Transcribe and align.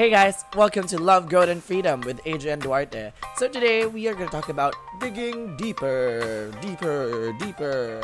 Hey 0.00 0.08
guys, 0.08 0.44
welcome 0.56 0.86
to 0.86 0.96
Love, 0.96 1.28
Growth, 1.28 1.50
and 1.50 1.62
Freedom 1.62 2.00
with 2.00 2.20
Adrian 2.24 2.60
Duarte. 2.60 3.12
So 3.36 3.48
today 3.48 3.84
we 3.84 4.08
are 4.08 4.14
going 4.14 4.30
to 4.30 4.32
talk 4.32 4.48
about 4.48 4.74
digging 5.00 5.58
deeper, 5.58 6.50
deeper, 6.62 7.32
deeper. 7.38 8.00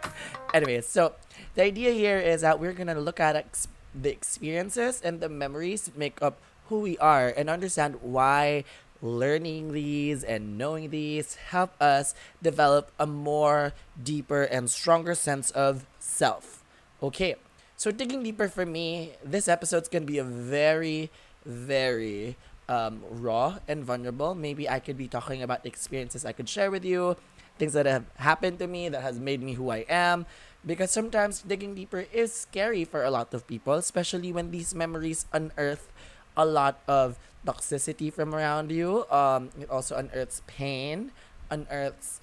Anyways, 0.54 0.86
so 0.86 1.14
the 1.56 1.64
idea 1.64 1.90
here 1.90 2.18
is 2.18 2.42
that 2.42 2.60
we're 2.60 2.74
going 2.74 2.86
to 2.86 3.00
look 3.00 3.18
at 3.18 3.34
ex- 3.34 3.66
the 3.92 4.12
experiences 4.12 5.00
and 5.02 5.18
the 5.18 5.28
memories 5.28 5.90
make 5.96 6.22
up 6.22 6.38
who 6.68 6.78
we 6.78 6.96
are 6.98 7.34
and 7.36 7.50
understand 7.50 7.96
why 8.02 8.62
learning 9.00 9.72
these 9.72 10.22
and 10.22 10.56
knowing 10.56 10.90
these 10.90 11.34
help 11.34 11.74
us 11.82 12.14
develop 12.40 12.92
a 13.00 13.06
more 13.06 13.72
deeper 14.00 14.42
and 14.44 14.70
stronger 14.70 15.16
sense 15.16 15.50
of 15.50 15.86
self. 15.98 16.62
Okay, 17.02 17.34
so 17.82 17.90
digging 17.90 18.22
deeper 18.22 18.46
for 18.46 18.64
me, 18.64 19.10
this 19.24 19.48
episode's 19.48 19.88
gonna 19.88 20.06
be 20.06 20.18
a 20.18 20.22
very, 20.22 21.10
very 21.44 22.36
um, 22.68 23.02
raw 23.10 23.58
and 23.66 23.82
vulnerable. 23.82 24.36
Maybe 24.36 24.70
I 24.70 24.78
could 24.78 24.96
be 24.96 25.08
talking 25.08 25.42
about 25.42 25.66
experiences 25.66 26.24
I 26.24 26.30
could 26.30 26.48
share 26.48 26.70
with 26.70 26.84
you, 26.84 27.16
things 27.58 27.72
that 27.72 27.86
have 27.86 28.06
happened 28.22 28.60
to 28.60 28.68
me 28.68 28.88
that 28.88 29.02
has 29.02 29.18
made 29.18 29.42
me 29.42 29.54
who 29.54 29.72
I 29.74 29.78
am. 29.90 30.26
Because 30.64 30.92
sometimes 30.92 31.42
digging 31.42 31.74
deeper 31.74 32.06
is 32.12 32.32
scary 32.32 32.84
for 32.84 33.02
a 33.02 33.10
lot 33.10 33.34
of 33.34 33.48
people, 33.48 33.74
especially 33.74 34.30
when 34.30 34.52
these 34.52 34.76
memories 34.76 35.26
unearth 35.32 35.90
a 36.36 36.46
lot 36.46 36.78
of 36.86 37.18
toxicity 37.44 38.12
from 38.12 38.32
around 38.32 38.70
you. 38.70 39.10
Um, 39.10 39.50
it 39.58 39.68
also 39.68 39.96
unearths 39.96 40.40
pain, 40.46 41.10
unearths 41.50 42.20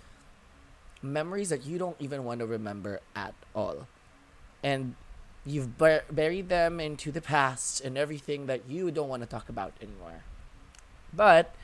memories 1.03 1.49
that 1.49 1.65
you 1.65 1.77
don't 1.77 1.99
even 1.99 2.23
want 2.23 2.39
to 2.39 2.45
remember 2.45 3.01
at 3.13 3.35
all. 3.53 3.87
And 4.63 4.95
you've 5.51 5.77
bur- 5.77 6.03
buried 6.11 6.49
them 6.49 6.79
into 6.79 7.11
the 7.11 7.21
past 7.21 7.81
and 7.81 7.97
everything 7.97 8.45
that 8.47 8.61
you 8.67 8.91
don't 8.91 9.09
want 9.09 9.23
to 9.23 9.29
talk 9.29 9.49
about 9.49 9.73
anymore. 9.81 10.23
But 11.13 11.55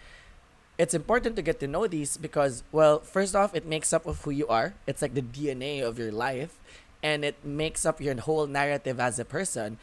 it's 0.77 0.93
important 0.93 1.35
to 1.35 1.41
get 1.41 1.59
to 1.61 1.67
know 1.67 1.87
these 1.87 2.17
because, 2.17 2.63
well, 2.71 2.99
first 2.99 3.35
off, 3.35 3.55
it 3.55 3.65
makes 3.65 3.93
up 3.93 4.05
of 4.05 4.21
who 4.23 4.31
you 4.31 4.47
are. 4.47 4.73
It's 4.87 5.01
like 5.01 5.13
the 5.13 5.21
DNA 5.21 5.83
of 5.83 5.97
your 5.97 6.11
life, 6.11 6.57
and 7.01 7.23
it 7.23 7.43
makes 7.45 7.85
up 7.85 8.01
your 8.01 8.19
whole 8.19 8.47
narrative 8.47 8.99
as 8.99 9.19
a 9.19 9.25
person 9.25 9.77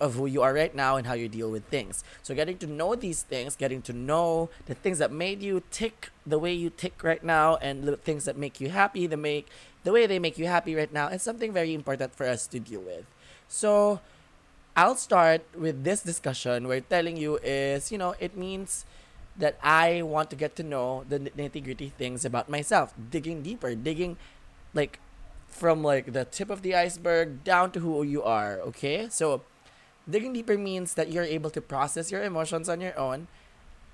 of 0.00 0.14
who 0.14 0.26
you 0.26 0.42
are 0.42 0.52
right 0.52 0.74
now 0.74 0.96
and 0.96 1.06
how 1.06 1.14
you 1.14 1.28
deal 1.28 1.50
with 1.50 1.64
things. 1.66 2.02
So 2.22 2.34
getting 2.34 2.58
to 2.58 2.66
know 2.66 2.94
these 2.94 3.22
things, 3.22 3.54
getting 3.54 3.82
to 3.82 3.92
know 3.92 4.50
the 4.66 4.74
things 4.74 4.98
that 4.98 5.12
made 5.12 5.42
you 5.42 5.62
tick 5.70 6.10
the 6.26 6.38
way 6.38 6.52
you 6.52 6.70
tick 6.70 7.04
right 7.04 7.22
now 7.22 7.56
and 7.56 7.84
the 7.84 7.96
things 7.96 8.24
that 8.24 8.36
make 8.36 8.60
you 8.60 8.70
happy, 8.70 9.06
the 9.06 9.16
make 9.16 9.46
the 9.86 9.94
way 9.94 10.10
they 10.10 10.18
make 10.18 10.34
you 10.36 10.50
happy 10.50 10.74
right 10.74 10.90
now 10.90 11.06
is 11.14 11.22
something 11.22 11.54
very 11.54 11.72
important 11.72 12.10
for 12.10 12.26
us 12.26 12.50
to 12.50 12.58
deal 12.58 12.82
with. 12.82 13.06
So 13.46 14.02
I'll 14.74 14.98
start 14.98 15.46
with 15.54 15.86
this 15.86 16.02
discussion 16.02 16.66
where 16.66 16.82
telling 16.82 17.16
you 17.16 17.38
is, 17.38 17.94
you 17.94 17.98
know, 17.98 18.18
it 18.18 18.36
means 18.36 18.84
that 19.38 19.54
I 19.62 20.02
want 20.02 20.30
to 20.30 20.36
get 20.36 20.56
to 20.56 20.64
know 20.66 21.04
the 21.08 21.20
nitty 21.20 21.62
gritty 21.62 21.94
things 21.94 22.24
about 22.24 22.50
myself, 22.50 22.90
digging 22.98 23.42
deeper, 23.46 23.78
digging 23.78 24.18
like 24.74 24.98
from 25.46 25.84
like 25.86 26.12
the 26.12 26.24
tip 26.26 26.50
of 26.50 26.62
the 26.66 26.74
iceberg 26.74 27.44
down 27.44 27.70
to 27.70 27.80
who 27.80 28.02
you 28.02 28.24
are, 28.24 28.58
okay? 28.66 29.06
So 29.08 29.46
Digging 30.08 30.32
deeper 30.32 30.56
means 30.56 30.94
that 30.94 31.10
you're 31.10 31.26
able 31.26 31.50
to 31.50 31.60
process 31.60 32.12
your 32.12 32.22
emotions 32.22 32.68
on 32.68 32.80
your 32.80 32.96
own, 32.96 33.26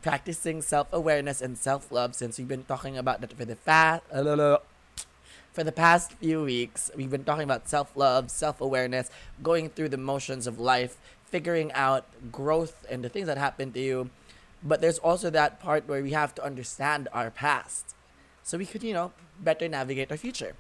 practicing 0.03 0.61
self-awareness 0.61 1.41
and 1.41 1.57
self-love 1.57 2.15
since 2.15 2.37
we've 2.37 2.49
been 2.49 2.65
talking 2.65 2.99
about 2.99 3.23
that 3.23 3.33
for 3.33 3.47
the 3.47 3.57
fast 3.57 4.05
for 5.53 5.65
the 5.65 5.73
past 5.73 6.13
few 6.15 6.43
weeks. 6.43 6.91
We've 6.97 7.11
been 7.11 7.25
talking 7.25 7.45
about 7.45 7.69
self-love, 7.69 8.31
self-awareness, 8.31 9.11
going 9.43 9.69
through 9.71 9.91
the 9.91 9.99
motions 9.99 10.47
of 10.47 10.59
life, 10.59 10.99
figuring 11.25 11.73
out 11.73 12.07
growth 12.31 12.85
and 12.91 13.05
the 13.05 13.09
things 13.09 13.27
that 13.27 13.39
happen 13.39 13.73
to 13.73 13.81
you. 13.81 14.11
But 14.63 14.81
there's 14.81 14.99
also 14.99 15.31
that 15.31 15.61
part 15.61 15.89
where 15.89 16.03
we 16.03 16.13
have 16.13 16.35
to 16.37 16.45
understand 16.45 17.09
our 17.13 17.31
past 17.31 17.95
so 18.43 18.59
we 18.59 18.67
could, 18.67 18.83
you 18.83 18.93
know, 18.93 19.13
better 19.41 19.69
navigate 19.69 20.11
our 20.11 20.17
future 20.17 20.55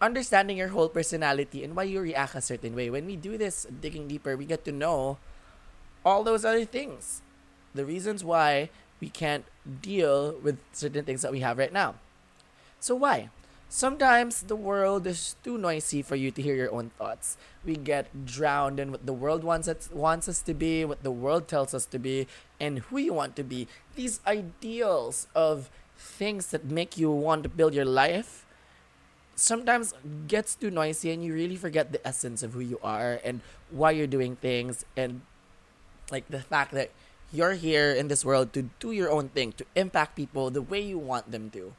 understanding 0.00 0.56
your 0.56 0.68
whole 0.68 0.88
personality 0.88 1.62
and 1.62 1.76
why 1.76 1.82
you 1.84 2.00
react 2.00 2.34
a 2.34 2.40
certain 2.40 2.74
way. 2.74 2.88
When 2.88 3.06
we 3.06 3.16
do 3.16 3.36
this 3.36 3.66
digging 3.80 4.08
deeper, 4.08 4.36
we 4.36 4.46
get 4.46 4.64
to 4.64 4.72
know 4.72 5.18
all 6.04 6.24
those 6.24 6.44
other 6.44 6.64
things. 6.64 7.20
The 7.74 7.84
reasons 7.84 8.24
why 8.24 8.70
we 9.00 9.08
can't 9.10 9.44
deal 9.82 10.34
with 10.42 10.58
certain 10.72 11.04
things 11.04 11.22
that 11.22 11.32
we 11.32 11.40
have 11.40 11.58
right 11.58 11.72
now. 11.72 11.96
So 12.80 12.94
why? 12.94 13.28
Sometimes 13.72 14.42
the 14.42 14.56
world 14.56 15.06
is 15.06 15.36
too 15.44 15.56
noisy 15.56 16.02
for 16.02 16.16
you 16.16 16.32
to 16.32 16.42
hear 16.42 16.56
your 16.56 16.74
own 16.74 16.90
thoughts. 16.98 17.36
We 17.64 17.76
get 17.76 18.26
drowned 18.26 18.80
in 18.80 18.90
what 18.90 19.06
the 19.06 19.12
world 19.12 19.44
wants 19.44 19.68
us, 19.68 19.88
wants 19.92 20.28
us 20.28 20.42
to 20.42 20.54
be, 20.54 20.84
what 20.84 21.04
the 21.04 21.12
world 21.12 21.46
tells 21.46 21.72
us 21.72 21.86
to 21.94 21.98
be, 22.00 22.26
and 22.58 22.80
who 22.90 22.98
you 22.98 23.14
want 23.14 23.36
to 23.36 23.44
be. 23.44 23.68
These 23.94 24.18
ideals 24.26 25.28
of 25.36 25.70
things 25.96 26.48
that 26.48 26.64
make 26.64 26.98
you 26.98 27.12
want 27.12 27.44
to 27.44 27.48
build 27.48 27.72
your 27.72 27.84
life 27.84 28.44
sometimes 29.36 29.94
gets 30.26 30.56
too 30.56 30.72
noisy 30.72 31.12
and 31.12 31.24
you 31.24 31.32
really 31.32 31.54
forget 31.54 31.92
the 31.92 32.04
essence 32.04 32.42
of 32.42 32.54
who 32.54 32.60
you 32.60 32.80
are 32.82 33.20
and 33.22 33.40
why 33.70 33.92
you're 33.92 34.10
doing 34.10 34.34
things 34.34 34.84
and 34.96 35.20
like 36.10 36.26
the 36.28 36.40
fact 36.40 36.72
that 36.72 36.90
you're 37.32 37.54
here 37.54 37.92
in 37.92 38.08
this 38.08 38.24
world 38.24 38.52
to 38.52 38.68
do 38.80 38.90
your 38.90 39.12
own 39.12 39.28
thing 39.28 39.52
to 39.52 39.64
impact 39.76 40.16
people 40.16 40.50
the 40.50 40.60
way 40.60 40.80
you 40.80 40.98
want 40.98 41.30
them 41.30 41.48
to 41.48 41.72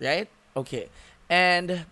right 0.00 0.28
okay 0.56 0.88
and 1.28 1.86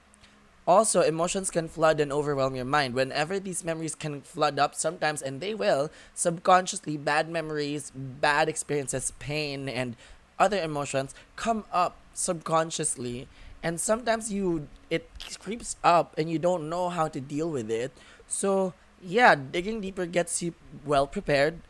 also 0.67 1.03
emotions 1.03 1.51
can 1.51 1.69
flood 1.69 2.01
and 2.01 2.13
overwhelm 2.13 2.55
your 2.55 2.65
mind. 2.65 2.95
Whenever 2.95 3.39
these 3.39 3.65
memories 3.65 3.95
can 3.95 4.23
flood 4.23 4.59
up 4.59 4.75
sometimes 4.75 5.21
and 5.21 5.41
they 5.41 5.55
will 5.55 5.91
subconsciously 6.15 6.97
bad 6.97 7.29
memories 7.29 7.93
bad 7.95 8.49
experiences 8.49 9.13
pain 9.19 9.69
and 9.69 9.97
other 10.39 10.61
emotions 10.61 11.15
come 11.37 11.65
up 11.73 11.97
subconsciously. 12.15 13.29
And 13.63 13.81
sometimes 13.81 14.33
you 14.33 14.69
it 14.91 15.09
creeps 15.39 15.77
up 15.85 16.15
and 16.19 16.31
you 16.31 16.39
don't 16.39 16.69
know 16.69 16.89
how 16.89 17.09
to 17.09 17.21
deal 17.21 17.51
with 17.51 17.71
it. 17.71 17.93
So 18.27 18.73
yeah 19.05 19.35
digging 19.35 19.81
deeper 19.81 20.07
gets 20.07 20.43
you 20.43 20.55
well 20.85 21.07
prepared 21.07 21.61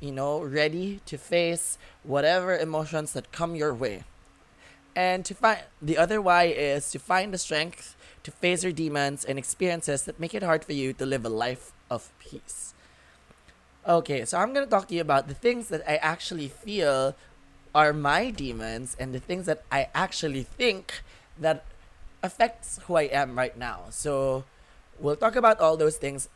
you 0.00 0.10
know 0.10 0.42
ready 0.42 1.00
to 1.06 1.16
face 1.16 1.78
whatever 2.02 2.56
emotions 2.56 3.12
that 3.12 3.30
come 3.30 3.54
your 3.54 3.72
way 3.72 4.02
and 4.94 5.24
to 5.24 5.34
find 5.34 5.60
the 5.80 5.96
other 5.96 6.20
why 6.20 6.44
is 6.44 6.90
to 6.90 6.98
find 6.98 7.32
the 7.32 7.38
strength 7.38 7.96
to 8.22 8.30
face 8.30 8.62
your 8.62 8.72
demons 8.72 9.24
and 9.24 9.38
experiences 9.38 10.04
that 10.04 10.20
make 10.20 10.34
it 10.34 10.42
hard 10.42 10.64
for 10.64 10.72
you 10.72 10.92
to 10.92 11.06
live 11.06 11.24
a 11.24 11.28
life 11.28 11.72
of 11.90 12.12
peace 12.18 12.74
okay 13.86 14.24
so 14.24 14.38
i'm 14.38 14.52
going 14.52 14.64
to 14.64 14.70
talk 14.70 14.88
to 14.88 14.94
you 14.94 15.00
about 15.00 15.28
the 15.28 15.34
things 15.34 15.68
that 15.68 15.82
i 15.88 15.96
actually 15.96 16.48
feel 16.48 17.14
are 17.74 17.92
my 17.92 18.30
demons 18.30 18.96
and 18.98 19.14
the 19.14 19.18
things 19.18 19.46
that 19.46 19.62
i 19.72 19.88
actually 19.94 20.42
think 20.42 21.02
that 21.38 21.64
affects 22.22 22.78
who 22.86 22.96
I 22.96 23.10
am 23.10 23.36
right 23.36 23.56
now. 23.56 23.90
So 23.90 24.44
we'll 24.98 25.16
talk 25.16 25.36
about 25.36 25.60
all 25.60 25.76
those 25.76 25.96
things 25.96 26.28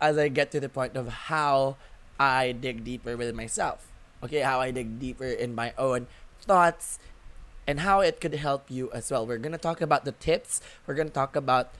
as 0.00 0.18
I 0.18 0.28
get 0.28 0.50
to 0.52 0.60
the 0.60 0.68
point 0.68 0.96
of 0.96 1.32
how 1.32 1.76
I 2.20 2.52
dig 2.52 2.84
deeper 2.84 3.16
within 3.16 3.34
myself. 3.36 3.88
Okay, 4.22 4.40
how 4.40 4.60
I 4.60 4.70
dig 4.70 5.00
deeper 5.00 5.26
in 5.26 5.54
my 5.54 5.72
own 5.78 6.06
thoughts 6.40 6.98
and 7.66 7.80
how 7.80 8.00
it 8.00 8.20
could 8.20 8.34
help 8.34 8.70
you 8.70 8.90
as 8.92 9.10
well. 9.10 9.26
We're 9.26 9.38
gonna 9.38 9.58
talk 9.58 9.80
about 9.80 10.04
the 10.04 10.12
tips, 10.12 10.60
we're 10.86 10.94
gonna 10.94 11.10
talk 11.10 11.36
about 11.36 11.70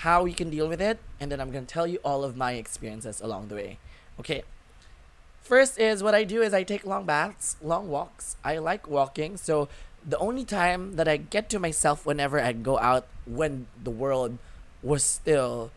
how 0.00 0.24
we 0.24 0.32
can 0.32 0.50
deal 0.50 0.68
with 0.68 0.80
it, 0.80 0.98
and 1.20 1.30
then 1.30 1.40
I'm 1.40 1.50
gonna 1.50 1.66
tell 1.66 1.86
you 1.86 1.98
all 2.04 2.24
of 2.24 2.36
my 2.36 2.52
experiences 2.52 3.20
along 3.20 3.48
the 3.48 3.54
way. 3.54 3.78
Okay. 4.20 4.42
First 5.40 5.78
is 5.78 6.02
what 6.02 6.14
I 6.14 6.22
do 6.24 6.40
is 6.40 6.54
I 6.54 6.62
take 6.62 6.86
long 6.86 7.04
baths, 7.04 7.56
long 7.60 7.88
walks. 7.88 8.36
I 8.44 8.58
like 8.58 8.88
walking, 8.88 9.36
so 9.36 9.68
the 10.06 10.18
only 10.18 10.44
time 10.44 10.96
that 10.96 11.08
I 11.08 11.16
get 11.16 11.48
to 11.50 11.58
myself 11.58 12.06
whenever 12.06 12.40
I 12.40 12.52
go 12.52 12.78
out 12.78 13.06
when 13.26 13.66
the 13.82 13.90
world 13.90 14.38
was 14.82 15.04
still, 15.04 15.70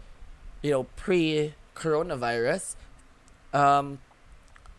you 0.61 0.71
know, 0.71 0.83
pre 0.95 1.53
coronavirus, 1.75 2.75
um, 3.53 3.99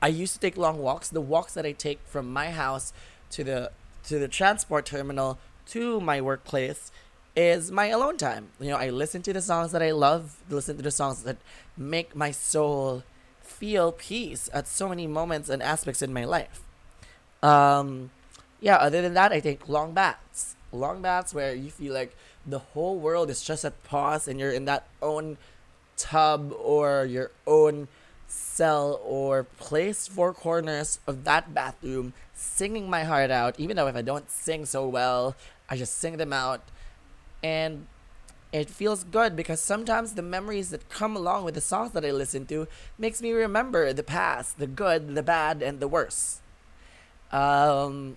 I 0.03 0.09
used 0.09 0.35
to 0.35 0.41
take 0.41 0.57
long 0.57 0.79
walks. 0.79 1.09
The 1.09 1.21
walks 1.21 1.55
that 1.55 1.65
I 1.65 1.73
take 1.73 2.01
from 2.07 2.33
my 2.33 2.51
house 2.51 2.93
to 3.31 3.45
the 3.45 3.71
to 4.07 4.19
the 4.19 4.29
transport 4.29 4.87
terminal 4.87 5.39
to 5.67 6.01
my 6.01 6.21
workplace 6.21 6.91
is 7.35 7.71
my 7.71 7.87
alone 7.89 8.17
time. 8.17 8.49
You 8.61 8.71
know, 8.71 8.77
I 8.77 8.91
listen 8.91 9.23
to 9.23 9.33
the 9.33 9.43
songs 9.43 9.73
that 9.73 9.83
I 9.83 9.91
love, 9.91 10.43
listen 10.49 10.77
to 10.77 10.83
the 10.83 10.91
songs 10.91 11.23
that 11.25 11.37
make 11.77 12.17
my 12.17 12.31
soul 12.31 13.03
feel 13.41 13.93
peace 13.93 14.49
at 14.53 14.67
so 14.67 14.89
many 14.89 15.07
moments 15.07 15.49
and 15.49 15.63
aspects 15.63 16.03
in 16.03 16.13
my 16.13 16.25
life. 16.25 16.63
Um, 17.43 18.11
yeah, 18.61 18.77
other 18.77 19.03
than 19.03 19.15
that, 19.15 19.33
I 19.33 19.41
take 19.41 19.69
long 19.69 19.93
baths. 19.93 20.57
Long 20.73 21.03
baths 21.03 21.35
where 21.35 21.55
you 21.55 21.71
feel 21.71 21.93
like 21.93 22.17
the 22.47 22.59
whole 22.59 22.99
world 22.99 23.29
is 23.29 23.43
just 23.43 23.65
at 23.65 23.83
pause 23.85 24.27
and 24.29 24.41
you're 24.41 24.53
in 24.53 24.65
that 24.65 24.87
own 25.03 25.37
tub 25.97 26.53
or 26.59 27.05
your 27.05 27.31
own 27.47 27.89
cell 28.37 29.01
or 29.05 29.45
place 29.45 30.07
four 30.07 30.33
corners 30.33 30.99
of 31.07 31.25
that 31.25 31.55
bathroom 31.55 32.13
singing 32.35 32.89
my 32.89 33.05
heart 33.05 33.31
out 33.31 33.59
even 33.59 33.77
though 33.77 33.87
if 33.87 33.97
i 33.97 34.03
don't 34.03 34.31
sing 34.31 34.65
so 34.65 34.87
well 34.87 35.35
i 35.69 35.77
just 35.77 35.99
sing 35.99 36.17
them 36.17 36.33
out 36.33 36.61
and 37.43 37.87
it 38.53 38.71
feels 38.71 39.05
good 39.05 39.35
because 39.35 39.61
sometimes 39.61 40.15
the 40.15 40.23
memories 40.23 40.71
that 40.71 40.89
come 40.89 41.17
along 41.17 41.45
with 41.45 41.55
the 41.55 41.61
songs 41.61 41.93
that 41.93 42.05
i 42.05 42.11
listen 42.11 42.47
to 42.47 42.69
makes 42.99 43.23
me 43.23 43.33
remember 43.33 43.93
the 43.93 44.03
past 44.03 44.59
the 44.59 44.67
good 44.67 45.15
the 45.15 45.23
bad 45.23 45.63
and 45.63 45.81
the 45.81 45.89
worst 45.89 46.41
um, 47.33 48.17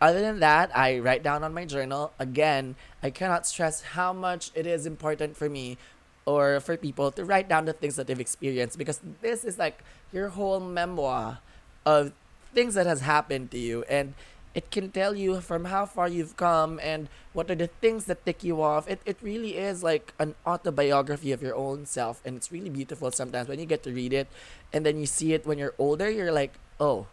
other 0.00 0.20
than 0.20 0.40
that, 0.40 0.76
I 0.76 0.98
write 0.98 1.22
down 1.22 1.42
on 1.42 1.54
my 1.54 1.64
journal. 1.64 2.12
Again, 2.18 2.76
I 3.02 3.10
cannot 3.10 3.46
stress 3.46 3.82
how 3.82 4.12
much 4.12 4.50
it 4.54 4.66
is 4.66 4.84
important 4.84 5.36
for 5.36 5.48
me 5.48 5.78
or 6.26 6.60
for 6.60 6.76
people 6.76 7.10
to 7.12 7.24
write 7.24 7.48
down 7.48 7.64
the 7.64 7.72
things 7.72 7.96
that 7.96 8.06
they've 8.06 8.20
experienced 8.20 8.76
because 8.76 9.00
this 9.22 9.44
is 9.44 9.58
like 9.58 9.82
your 10.12 10.28
whole 10.28 10.60
memoir 10.60 11.38
of 11.86 12.12
things 12.52 12.74
that 12.74 12.86
has 12.86 13.00
happened 13.00 13.50
to 13.50 13.58
you 13.58 13.84
and 13.88 14.14
it 14.56 14.70
can 14.70 14.90
tell 14.90 15.14
you 15.14 15.42
from 15.42 15.66
how 15.66 15.84
far 15.84 16.08
you've 16.08 16.34
come 16.38 16.80
and 16.82 17.08
what 17.34 17.50
are 17.50 17.54
the 17.54 17.68
things 17.68 18.06
that 18.06 18.24
tick 18.24 18.42
you 18.42 18.62
off. 18.62 18.88
It, 18.88 19.00
it 19.04 19.18
really 19.20 19.58
is 19.58 19.84
like 19.84 20.14
an 20.18 20.34
autobiography 20.46 21.30
of 21.30 21.42
your 21.42 21.54
own 21.54 21.84
self. 21.84 22.22
And 22.24 22.38
it's 22.38 22.50
really 22.50 22.70
beautiful 22.70 23.10
sometimes 23.10 23.50
when 23.50 23.58
you 23.60 23.66
get 23.66 23.82
to 23.82 23.92
read 23.92 24.14
it 24.14 24.28
and 24.72 24.86
then 24.86 24.98
you 24.98 25.04
see 25.04 25.34
it 25.34 25.44
when 25.44 25.58
you're 25.58 25.74
older. 25.78 26.08
You're 26.08 26.32
like, 26.32 26.54
oh, 26.80 27.06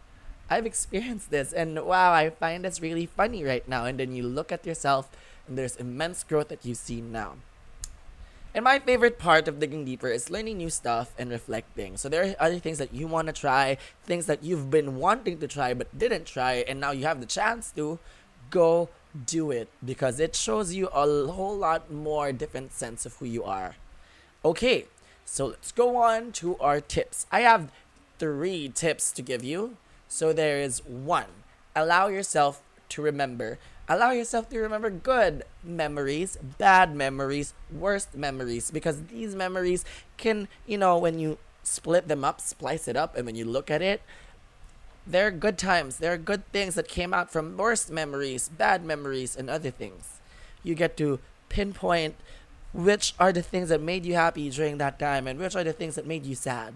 I've 0.50 0.66
experienced 0.66 1.32
this. 1.32 1.52
And 1.52 1.84
wow, 1.84 2.14
I 2.14 2.30
find 2.30 2.64
this 2.64 2.80
really 2.80 3.06
funny 3.06 3.44
right 3.44 3.68
now. 3.68 3.84
And 3.84 4.00
then 4.00 4.14
you 4.14 4.24
look 4.24 4.54
at 4.54 4.66
yourself 4.66 5.12
and 5.46 5.58
there's 5.58 5.76
immense 5.76 6.24
growth 6.24 6.48
that 6.48 6.64
you 6.64 6.74
see 6.74 7.02
now. 7.02 7.36
And 8.56 8.64
my 8.64 8.78
favorite 8.78 9.18
part 9.18 9.48
of 9.48 9.60
digging 9.60 9.84
deeper 9.84 10.10
is 10.10 10.30
learning 10.30 10.58
new 10.58 10.70
stuff 10.70 11.14
and 11.18 11.32
reflecting. 11.32 11.98
So 11.98 12.08
there 12.08 12.24
are 12.24 12.36
other 12.40 12.60
things 12.60 12.78
that 12.78 12.94
you 12.94 13.08
want 13.08 13.28
to 13.28 13.34
try, 13.34 13.78
things 14.06 14.28
that 14.28 14.44
you've 14.44 14.70
been 14.70 14.98
wanting 14.98 15.40
to 15.40 15.48
try 15.48 15.74
but 15.74 15.98
didn't 15.98 16.26
try, 16.26 16.64
and 16.68 16.80
now 16.80 16.92
you 16.92 17.06
have 17.06 17.20
the 17.20 17.26
chance 17.26 17.72
to 17.72 17.98
go 18.52 18.90
do 19.26 19.50
it 19.50 19.70
because 19.84 20.20
it 20.20 20.36
shows 20.36 20.74
you 20.74 20.88
a 20.88 21.28
whole 21.32 21.58
lot 21.58 21.92
more 21.92 22.32
different 22.32 22.74
sense 22.74 23.06
of 23.08 23.16
who 23.16 23.26
you 23.26 23.44
are. 23.44 23.76
Okay, 24.46 24.86
so 25.26 25.48
let's 25.48 25.72
go 25.72 25.98
on 25.98 26.32
to 26.34 26.58
our 26.60 26.80
tips. 26.80 27.26
I 27.32 27.42
have 27.42 27.72
three 28.20 28.70
tips 28.70 29.12
to 29.14 29.22
give 29.24 29.44
you. 29.44 29.78
So 30.08 30.32
there 30.32 30.60
is 30.60 30.86
one, 30.86 31.42
allow 31.76 32.08
yourself 32.08 32.62
to 32.90 33.02
remember 33.02 33.58
allow 33.88 34.12
yourself 34.12 34.50
to 34.50 34.60
remember 34.60 34.90
good 34.90 35.44
memories, 35.64 36.38
bad 36.58 36.96
memories, 36.96 37.54
worst 37.72 38.16
memories, 38.16 38.72
because 38.72 39.04
these 39.04 39.36
memories 39.36 39.84
can, 40.18 40.48
you 40.66 40.78
know, 40.78 40.98
when 40.98 41.20
you 41.20 41.38
split 41.64 42.08
them 42.08 42.24
up, 42.24 42.40
splice 42.40 42.88
it 42.88 42.96
up, 42.96 43.16
and 43.16 43.26
when 43.26 43.36
you 43.36 43.46
look 43.46 43.70
at 43.70 43.82
it, 43.82 44.02
there 45.06 45.28
are 45.28 45.32
good 45.32 45.58
times, 45.58 45.98
there 45.98 46.14
are 46.14 46.18
good 46.18 46.50
things 46.52 46.76
that 46.76 46.88
came 46.88 47.14
out 47.14 47.32
from 47.32 47.58
worst 47.58 47.92
memories, 47.92 48.50
bad 48.50 48.86
memories, 48.86 49.36
and 49.36 49.50
other 49.50 49.70
things. 49.70 50.20
You 50.64 50.76
get 50.76 50.96
to 50.98 51.20
pinpoint 51.50 52.16
which 52.74 53.14
are 53.20 53.32
the 53.32 53.44
things 53.44 53.70
that 53.70 53.82
made 53.82 54.06
you 54.06 54.16
happy 54.16 54.50
during 54.50 54.80
that 54.80 54.98
time 54.98 55.28
and 55.28 55.40
which 55.40 55.56
are 55.56 55.64
the 55.64 55.74
things 55.74 55.96
that 55.96 56.08
made 56.08 56.26
you 56.26 56.36
sad. 56.36 56.74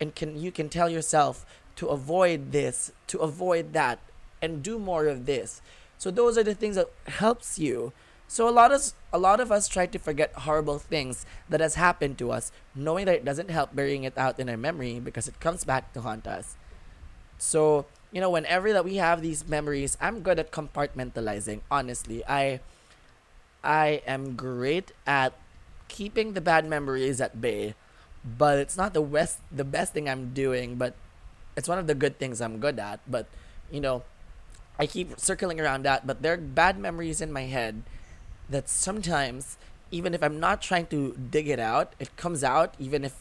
And 0.00 0.14
can 0.14 0.40
you 0.40 0.52
can 0.52 0.68
tell 0.68 0.88
yourself 0.88 1.44
to 1.76 1.88
avoid 1.88 2.52
this, 2.52 2.92
to 3.08 3.18
avoid 3.18 3.72
that, 3.72 3.98
and 4.40 4.62
do 4.62 4.78
more 4.78 5.06
of 5.06 5.26
this 5.26 5.60
so 5.98 6.10
those 6.10 6.38
are 6.38 6.44
the 6.44 6.54
things 6.54 6.76
that 6.76 6.90
helps 7.06 7.58
you. 7.58 7.92
So 8.28 8.48
a 8.48 8.52
lot 8.52 8.72
of 8.72 8.92
a 9.12 9.18
lot 9.18 9.40
of 9.40 9.50
us 9.50 9.68
try 9.68 9.86
to 9.86 9.98
forget 9.98 10.32
horrible 10.44 10.78
things 10.78 11.26
that 11.48 11.60
has 11.60 11.74
happened 11.74 12.18
to 12.18 12.30
us, 12.30 12.52
knowing 12.74 13.06
that 13.06 13.16
it 13.16 13.24
doesn't 13.24 13.50
help 13.50 13.74
burying 13.74 14.04
it 14.04 14.16
out 14.16 14.38
in 14.38 14.48
our 14.48 14.56
memory 14.56 15.00
because 15.00 15.28
it 15.28 15.40
comes 15.40 15.64
back 15.64 15.92
to 15.94 16.02
haunt 16.02 16.26
us. 16.26 16.56
So, 17.38 17.86
you 18.12 18.20
know, 18.20 18.30
whenever 18.30 18.72
that 18.72 18.84
we 18.84 18.96
have 18.96 19.22
these 19.22 19.48
memories, 19.48 19.96
I'm 20.00 20.20
good 20.20 20.38
at 20.38 20.52
compartmentalizing, 20.52 21.60
honestly. 21.70 22.22
I 22.28 22.60
I 23.64 24.02
am 24.06 24.36
great 24.36 24.92
at 25.06 25.32
keeping 25.88 26.34
the 26.34 26.40
bad 26.40 26.68
memories 26.68 27.20
at 27.20 27.40
bay, 27.40 27.74
but 28.22 28.58
it's 28.58 28.76
not 28.76 28.92
the 28.94 29.02
best 29.02 29.40
the 29.50 29.64
best 29.64 29.92
thing 29.92 30.08
I'm 30.08 30.34
doing, 30.36 30.76
but 30.76 30.94
it's 31.56 31.68
one 31.68 31.78
of 31.78 31.88
the 31.88 31.94
good 31.94 32.18
things 32.18 32.40
I'm 32.40 32.60
good 32.60 32.78
at, 32.78 33.00
but 33.10 33.26
you 33.72 33.80
know, 33.80 34.04
I 34.78 34.86
keep 34.86 35.18
circling 35.18 35.60
around 35.60 35.84
that, 35.84 36.06
but 36.06 36.22
there 36.22 36.34
are 36.34 36.36
bad 36.36 36.78
memories 36.78 37.20
in 37.20 37.32
my 37.32 37.42
head 37.42 37.82
that 38.48 38.68
sometimes, 38.68 39.58
even 39.90 40.14
if 40.14 40.22
I'm 40.22 40.38
not 40.38 40.62
trying 40.62 40.86
to 40.86 41.16
dig 41.30 41.48
it 41.48 41.58
out, 41.58 41.92
it 41.98 42.16
comes 42.16 42.44
out 42.44 42.74
even 42.78 43.04
if 43.04 43.14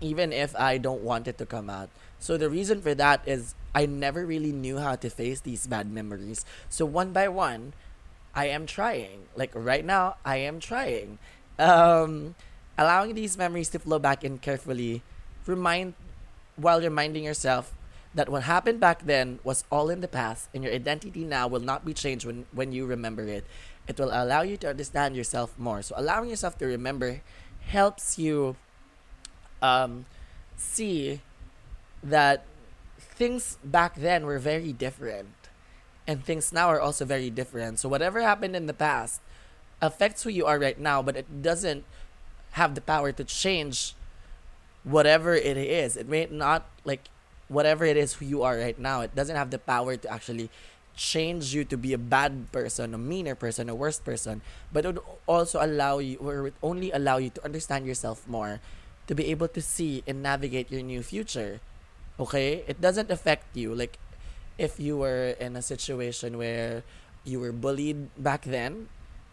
even 0.00 0.32
if 0.32 0.56
I 0.56 0.78
don't 0.78 1.02
want 1.02 1.28
it 1.28 1.36
to 1.38 1.46
come 1.46 1.68
out. 1.68 1.90
So 2.18 2.38
the 2.38 2.48
reason 2.48 2.80
for 2.80 2.94
that 2.94 3.20
is 3.26 3.54
I 3.74 3.84
never 3.84 4.24
really 4.24 4.50
knew 4.52 4.78
how 4.78 4.96
to 4.96 5.10
face 5.10 5.40
these 5.40 5.66
bad 5.66 5.92
memories. 5.92 6.44
So 6.70 6.86
one 6.86 7.12
by 7.12 7.28
one, 7.28 7.74
I 8.34 8.46
am 8.48 8.64
trying. 8.64 9.28
Like 9.36 9.50
right 9.54 9.84
now, 9.84 10.16
I 10.24 10.38
am 10.38 10.58
trying. 10.58 11.18
Um, 11.58 12.34
allowing 12.78 13.14
these 13.14 13.36
memories 13.36 13.68
to 13.70 13.78
flow 13.78 13.98
back 13.98 14.24
in 14.24 14.38
carefully, 14.38 15.02
remind 15.46 15.92
while 16.56 16.80
reminding 16.80 17.24
yourself 17.24 17.72
that 18.14 18.28
what 18.28 18.42
happened 18.42 18.80
back 18.80 19.06
then 19.06 19.38
was 19.44 19.64
all 19.70 19.88
in 19.88 20.00
the 20.00 20.08
past 20.08 20.48
and 20.52 20.64
your 20.64 20.72
identity 20.72 21.24
now 21.24 21.46
will 21.46 21.60
not 21.60 21.84
be 21.84 21.94
changed 21.94 22.26
when, 22.26 22.46
when 22.52 22.72
you 22.72 22.84
remember 22.86 23.22
it. 23.22 23.44
It 23.86 23.98
will 23.98 24.10
allow 24.12 24.42
you 24.42 24.56
to 24.58 24.68
understand 24.68 25.16
yourself 25.16 25.58
more. 25.58 25.82
So 25.82 25.94
allowing 25.96 26.30
yourself 26.30 26.58
to 26.58 26.66
remember 26.66 27.22
helps 27.60 28.18
you 28.18 28.56
um, 29.62 30.06
see 30.56 31.20
that 32.02 32.44
things 32.98 33.58
back 33.62 33.94
then 33.96 34.26
were 34.26 34.38
very 34.38 34.72
different 34.72 35.28
and 36.06 36.24
things 36.24 36.52
now 36.52 36.68
are 36.68 36.80
also 36.80 37.04
very 37.04 37.30
different. 37.30 37.78
So 37.78 37.88
whatever 37.88 38.20
happened 38.20 38.56
in 38.56 38.66
the 38.66 38.74
past 38.74 39.20
affects 39.80 40.24
who 40.24 40.30
you 40.30 40.46
are 40.46 40.58
right 40.58 40.78
now, 40.78 41.02
but 41.02 41.16
it 41.16 41.42
doesn't 41.42 41.84
have 42.52 42.74
the 42.74 42.80
power 42.80 43.12
to 43.12 43.22
change 43.22 43.94
whatever 44.82 45.34
it 45.34 45.56
is. 45.56 45.96
It 45.96 46.08
may 46.08 46.26
not 46.30 46.66
like 46.84 47.08
whatever 47.50 47.84
it 47.84 47.98
is 47.98 48.14
who 48.14 48.24
you 48.24 48.46
are 48.46 48.56
right 48.56 48.78
now, 48.78 49.02
it 49.02 49.12
doesn't 49.14 49.34
have 49.34 49.50
the 49.50 49.58
power 49.58 49.98
to 49.98 50.06
actually 50.06 50.48
change 50.94 51.52
you 51.52 51.64
to 51.64 51.76
be 51.76 51.92
a 51.92 51.98
bad 51.98 52.46
person, 52.52 52.94
a 52.94 52.98
meaner 52.98 53.34
person, 53.34 53.68
a 53.68 53.74
worse 53.74 53.98
person, 53.98 54.40
but 54.72 54.84
it 54.86 54.94
would 54.94 55.02
also 55.26 55.58
allow 55.58 55.98
you, 55.98 56.16
or 56.18 56.48
it 56.48 56.54
only 56.62 56.90
allow 56.92 57.18
you 57.18 57.30
to 57.30 57.42
understand 57.44 57.86
yourself 57.86 58.22
more, 58.28 58.60
to 59.06 59.14
be 59.14 59.26
able 59.34 59.48
to 59.48 59.60
see 59.60 60.04
and 60.06 60.22
navigate 60.22 60.70
your 60.70 60.82
new 60.82 61.02
future. 61.02 61.58
Okay? 62.20 62.62
It 62.68 62.80
doesn't 62.80 63.10
affect 63.10 63.56
you. 63.56 63.74
Like, 63.74 63.98
if 64.58 64.78
you 64.78 64.98
were 64.98 65.34
in 65.40 65.56
a 65.56 65.62
situation 65.62 66.38
where 66.38 66.84
you 67.24 67.40
were 67.40 67.52
bullied 67.52 68.14
back 68.14 68.44
then, 68.44 68.88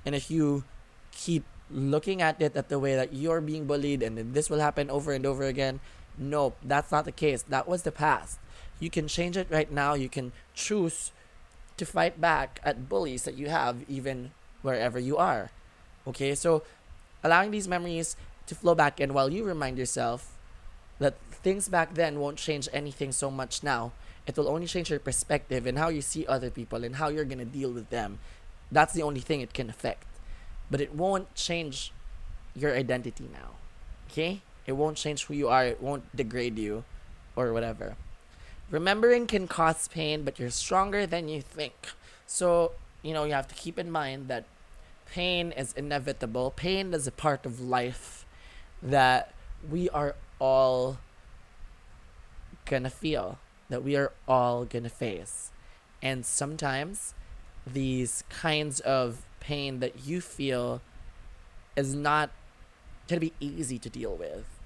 and 0.05 0.15
if 0.15 0.31
you 0.31 0.63
keep 1.11 1.43
looking 1.69 2.21
at 2.21 2.41
it 2.41 2.55
at 2.55 2.69
the 2.69 2.79
way 2.79 2.95
that 2.95 3.11
you're 3.11 3.41
being 3.41 3.67
bullied 3.67 4.01
and 4.01 4.33
this 4.33 4.49
will 4.49 4.63
happen 4.63 4.89
over 4.89 5.11
and 5.11 5.25
over 5.25 5.43
again, 5.43 5.81
Nope, 6.17 6.57
that's 6.63 6.91
not 6.91 7.05
the 7.05 7.11
case. 7.11 7.43
That 7.43 7.67
was 7.67 7.83
the 7.83 7.91
past. 7.91 8.39
You 8.79 8.89
can 8.89 9.07
change 9.07 9.37
it 9.37 9.47
right 9.49 9.71
now. 9.71 9.93
You 9.93 10.09
can 10.09 10.31
choose 10.53 11.11
to 11.77 11.85
fight 11.85 12.19
back 12.19 12.59
at 12.63 12.89
bullies 12.89 13.23
that 13.23 13.37
you 13.37 13.49
have, 13.49 13.87
even 13.87 14.31
wherever 14.61 14.99
you 14.99 15.17
are. 15.17 15.51
Okay, 16.07 16.33
so 16.35 16.63
allowing 17.23 17.51
these 17.51 17.67
memories 17.67 18.15
to 18.47 18.55
flow 18.55 18.73
back 18.73 18.99
in 18.99 19.13
while 19.13 19.31
you 19.31 19.43
remind 19.43 19.77
yourself 19.77 20.37
that 20.99 21.17
things 21.31 21.69
back 21.69 21.93
then 21.93 22.19
won't 22.19 22.37
change 22.37 22.67
anything 22.73 23.11
so 23.11 23.29
much 23.29 23.61
now. 23.61 23.91
It 24.25 24.35
will 24.35 24.49
only 24.49 24.67
change 24.67 24.89
your 24.89 24.99
perspective 24.99 25.67
and 25.67 25.77
how 25.77 25.89
you 25.89 26.01
see 26.01 26.25
other 26.25 26.49
people 26.49 26.83
and 26.83 26.95
how 26.95 27.09
you're 27.09 27.25
going 27.25 27.37
to 27.39 27.45
deal 27.45 27.71
with 27.71 27.89
them. 27.89 28.19
That's 28.71 28.93
the 28.93 29.03
only 29.03 29.21
thing 29.21 29.41
it 29.41 29.53
can 29.53 29.69
affect. 29.69 30.05
But 30.69 30.81
it 30.81 30.93
won't 30.93 31.33
change 31.35 31.93
your 32.55 32.75
identity 32.75 33.29
now. 33.31 33.55
Okay? 34.09 34.41
It 34.67 34.73
won't 34.73 34.97
change 34.97 35.25
who 35.25 35.33
you 35.33 35.47
are. 35.47 35.65
It 35.65 35.81
won't 35.81 36.13
degrade 36.15 36.59
you 36.59 36.83
or 37.35 37.53
whatever. 37.53 37.95
Remembering 38.69 39.25
can 39.25 39.47
cause 39.47 39.87
pain, 39.87 40.23
but 40.23 40.37
you're 40.37 40.49
stronger 40.49 41.07
than 41.07 41.29
you 41.29 41.41
think. 41.41 41.73
So, 42.25 42.73
you 43.01 43.13
know, 43.13 43.23
you 43.23 43.31
have 43.31 43.47
to 43.47 43.55
keep 43.55 43.79
in 43.79 43.89
mind 43.89 44.27
that 44.27 44.43
pain 45.09 45.53
is 45.53 45.71
inevitable. 45.73 46.51
Pain 46.51 46.93
is 46.93 47.07
a 47.07 47.11
part 47.11 47.45
of 47.45 47.61
life 47.61 48.25
that 48.83 49.33
we 49.71 49.89
are 49.89 50.15
all 50.39 50.97
gonna 52.65 52.89
feel, 52.89 53.39
that 53.69 53.83
we 53.83 53.95
are 53.95 54.11
all 54.27 54.65
gonna 54.65 54.89
face. 54.89 55.51
And 56.01 56.25
sometimes 56.25 57.13
these 57.65 58.25
kinds 58.29 58.81
of 58.81 59.25
pain 59.39 59.79
that 59.79 60.05
you 60.05 60.19
feel 60.19 60.81
is 61.77 61.95
not 61.95 62.31
gonna 63.07 63.21
be 63.21 63.33
easy 63.39 63.79
to 63.79 63.89
deal 63.89 64.13
with 64.13 64.56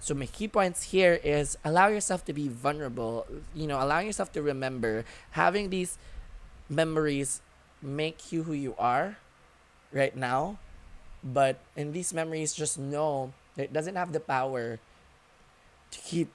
So 0.00 0.14
my 0.14 0.26
key 0.26 0.48
points 0.48 0.94
here 0.94 1.20
is 1.24 1.58
allow 1.64 1.88
yourself 1.88 2.24
to 2.26 2.32
be 2.32 2.48
vulnerable. 2.48 3.26
You 3.54 3.66
know, 3.66 3.82
allowing 3.82 4.06
yourself 4.06 4.32
to 4.32 4.42
remember, 4.42 5.04
having 5.32 5.70
these 5.70 5.98
memories 6.68 7.40
make 7.82 8.32
you 8.32 8.44
who 8.44 8.52
you 8.52 8.74
are 8.78 9.18
right 9.92 10.16
now. 10.16 10.58
But 11.22 11.58
in 11.76 11.92
these 11.92 12.14
memories, 12.14 12.54
just 12.54 12.78
know 12.78 13.32
it 13.56 13.72
doesn't 13.72 13.96
have 13.96 14.12
the 14.12 14.20
power 14.20 14.78
to 15.90 15.98
keep 16.00 16.30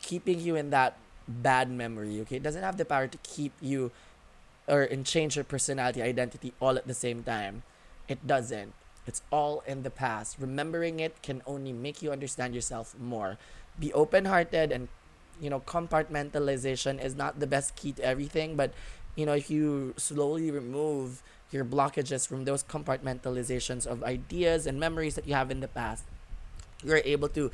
keeping 0.00 0.40
you 0.40 0.56
in 0.56 0.70
that 0.70 0.96
bad 1.26 1.70
memory. 1.70 2.20
Okay, 2.22 2.36
it 2.36 2.42
doesn't 2.42 2.62
have 2.62 2.76
the 2.76 2.84
power 2.84 3.08
to 3.08 3.18
keep 3.22 3.52
you 3.60 3.90
or 4.68 4.82
and 4.82 5.04
change 5.06 5.36
your 5.36 5.44
personality 5.44 6.02
identity 6.02 6.52
all 6.60 6.76
at 6.76 6.86
the 6.86 6.94
same 6.94 7.22
time. 7.22 7.62
It 8.08 8.26
doesn't. 8.26 8.72
It's 9.08 9.22
all 9.32 9.62
in 9.66 9.82
the 9.82 9.90
past. 9.90 10.36
Remembering 10.38 11.00
it 11.00 11.22
can 11.22 11.42
only 11.46 11.72
make 11.72 12.02
you 12.02 12.12
understand 12.12 12.54
yourself 12.54 12.94
more. 12.98 13.38
Be 13.78 13.92
open 13.92 14.26
hearted 14.26 14.70
and 14.70 14.88
you 15.40 15.50
know, 15.50 15.60
compartmentalization 15.60 17.02
is 17.02 17.14
not 17.14 17.40
the 17.40 17.46
best 17.46 17.76
key 17.76 17.92
to 17.92 18.04
everything, 18.04 18.56
but 18.56 18.72
you 19.14 19.26
know, 19.26 19.34
if 19.34 19.50
you 19.50 19.94
slowly 19.96 20.50
remove 20.50 21.22
your 21.50 21.64
blockages 21.64 22.26
from 22.26 22.44
those 22.44 22.62
compartmentalizations 22.62 23.86
of 23.86 24.02
ideas 24.04 24.66
and 24.66 24.78
memories 24.78 25.14
that 25.14 25.26
you 25.26 25.34
have 25.34 25.50
in 25.50 25.60
the 25.60 25.68
past, 25.68 26.04
you're 26.84 27.02
able 27.04 27.28
to 27.28 27.50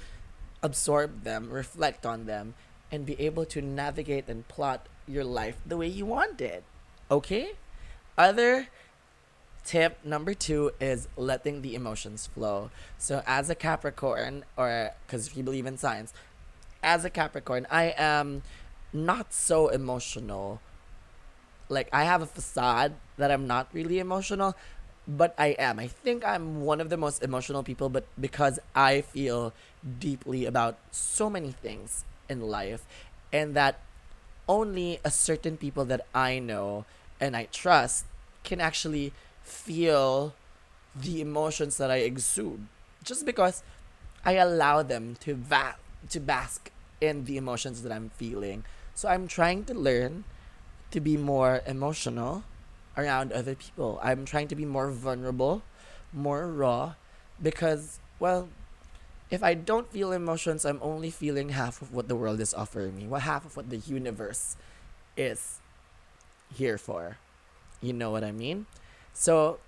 absorb 0.62 1.24
them, 1.24 1.50
reflect 1.50 2.04
on 2.04 2.26
them, 2.26 2.54
and 2.90 3.06
be 3.06 3.18
able 3.20 3.44
to 3.44 3.62
navigate 3.62 4.28
and 4.28 4.46
plot 4.48 4.86
your 5.06 5.24
life 5.24 5.56
the 5.64 5.76
way 5.76 5.86
you 5.86 6.06
want 6.06 6.40
it. 6.40 6.64
Okay? 7.10 7.52
Other 8.16 8.68
tip 9.64 9.98
number 10.04 10.34
two 10.34 10.72
is 10.80 11.08
letting 11.16 11.62
the 11.62 11.74
emotions 11.74 12.26
flow. 12.26 12.70
So, 12.98 13.22
as 13.26 13.50
a 13.50 13.54
Capricorn, 13.54 14.44
or 14.56 14.90
because 15.06 15.26
if 15.26 15.36
you 15.36 15.42
believe 15.42 15.66
in 15.66 15.78
science, 15.78 16.12
as 16.82 17.04
a 17.04 17.10
Capricorn, 17.10 17.66
I 17.70 17.94
am 17.96 18.42
not 18.92 19.32
so 19.32 19.68
emotional. 19.68 20.60
Like, 21.68 21.88
I 21.92 22.04
have 22.04 22.22
a 22.22 22.26
facade 22.26 22.94
that 23.16 23.30
I'm 23.30 23.46
not 23.46 23.68
really 23.72 23.98
emotional, 23.98 24.54
but 25.08 25.34
I 25.38 25.48
am. 25.58 25.78
I 25.78 25.88
think 25.88 26.24
I'm 26.24 26.62
one 26.62 26.80
of 26.80 26.90
the 26.90 26.96
most 26.96 27.22
emotional 27.22 27.62
people, 27.62 27.88
but 27.88 28.06
because 28.20 28.58
I 28.74 29.00
feel 29.00 29.52
deeply 29.98 30.44
about 30.44 30.78
so 30.90 31.28
many 31.28 31.52
things 31.52 32.04
in 32.28 32.40
life, 32.40 32.86
and 33.32 33.54
that 33.54 33.80
only 34.46 35.00
a 35.04 35.10
certain 35.10 35.56
people 35.56 35.84
that 35.86 36.06
I 36.14 36.38
know 36.38 36.84
and 37.20 37.36
I 37.36 37.44
trust 37.50 38.04
can 38.42 38.60
actually 38.60 39.12
feel 39.44 40.34
the 40.96 41.20
emotions 41.20 41.76
that 41.76 41.90
I 41.90 41.98
exude 41.98 42.66
just 43.04 43.26
because 43.26 43.62
I 44.24 44.32
allow 44.34 44.82
them 44.82 45.16
to 45.20 45.34
va- 45.34 45.76
to 46.10 46.20
bask 46.20 46.70
in 47.00 47.24
the 47.24 47.36
emotions 47.36 47.82
that 47.82 47.92
I'm 47.92 48.10
feeling. 48.10 48.64
So 48.94 49.08
I'm 49.08 49.28
trying 49.28 49.64
to 49.64 49.74
learn 49.74 50.24
to 50.90 51.00
be 51.00 51.16
more 51.16 51.60
emotional 51.66 52.44
around 52.96 53.32
other 53.32 53.54
people. 53.54 54.00
I'm 54.02 54.24
trying 54.24 54.48
to 54.48 54.54
be 54.54 54.64
more 54.64 54.90
vulnerable, 54.90 55.62
more 56.12 56.46
raw 56.48 56.94
because 57.42 58.00
well, 58.18 58.48
if 59.30 59.42
I 59.42 59.54
don't 59.54 59.90
feel 59.90 60.12
emotions, 60.12 60.64
I'm 60.64 60.78
only 60.80 61.10
feeling 61.10 61.50
half 61.50 61.82
of 61.82 61.92
what 61.92 62.08
the 62.08 62.16
world 62.16 62.40
is 62.40 62.54
offering 62.54 62.96
me. 62.96 63.06
What 63.06 63.22
half 63.22 63.44
of 63.44 63.56
what 63.56 63.68
the 63.68 63.78
universe 63.78 64.56
is 65.16 65.60
here 66.54 66.78
for. 66.78 67.18
You 67.82 67.92
know 67.92 68.10
what 68.10 68.24
I 68.24 68.32
mean? 68.32 68.66
So, 69.14 69.58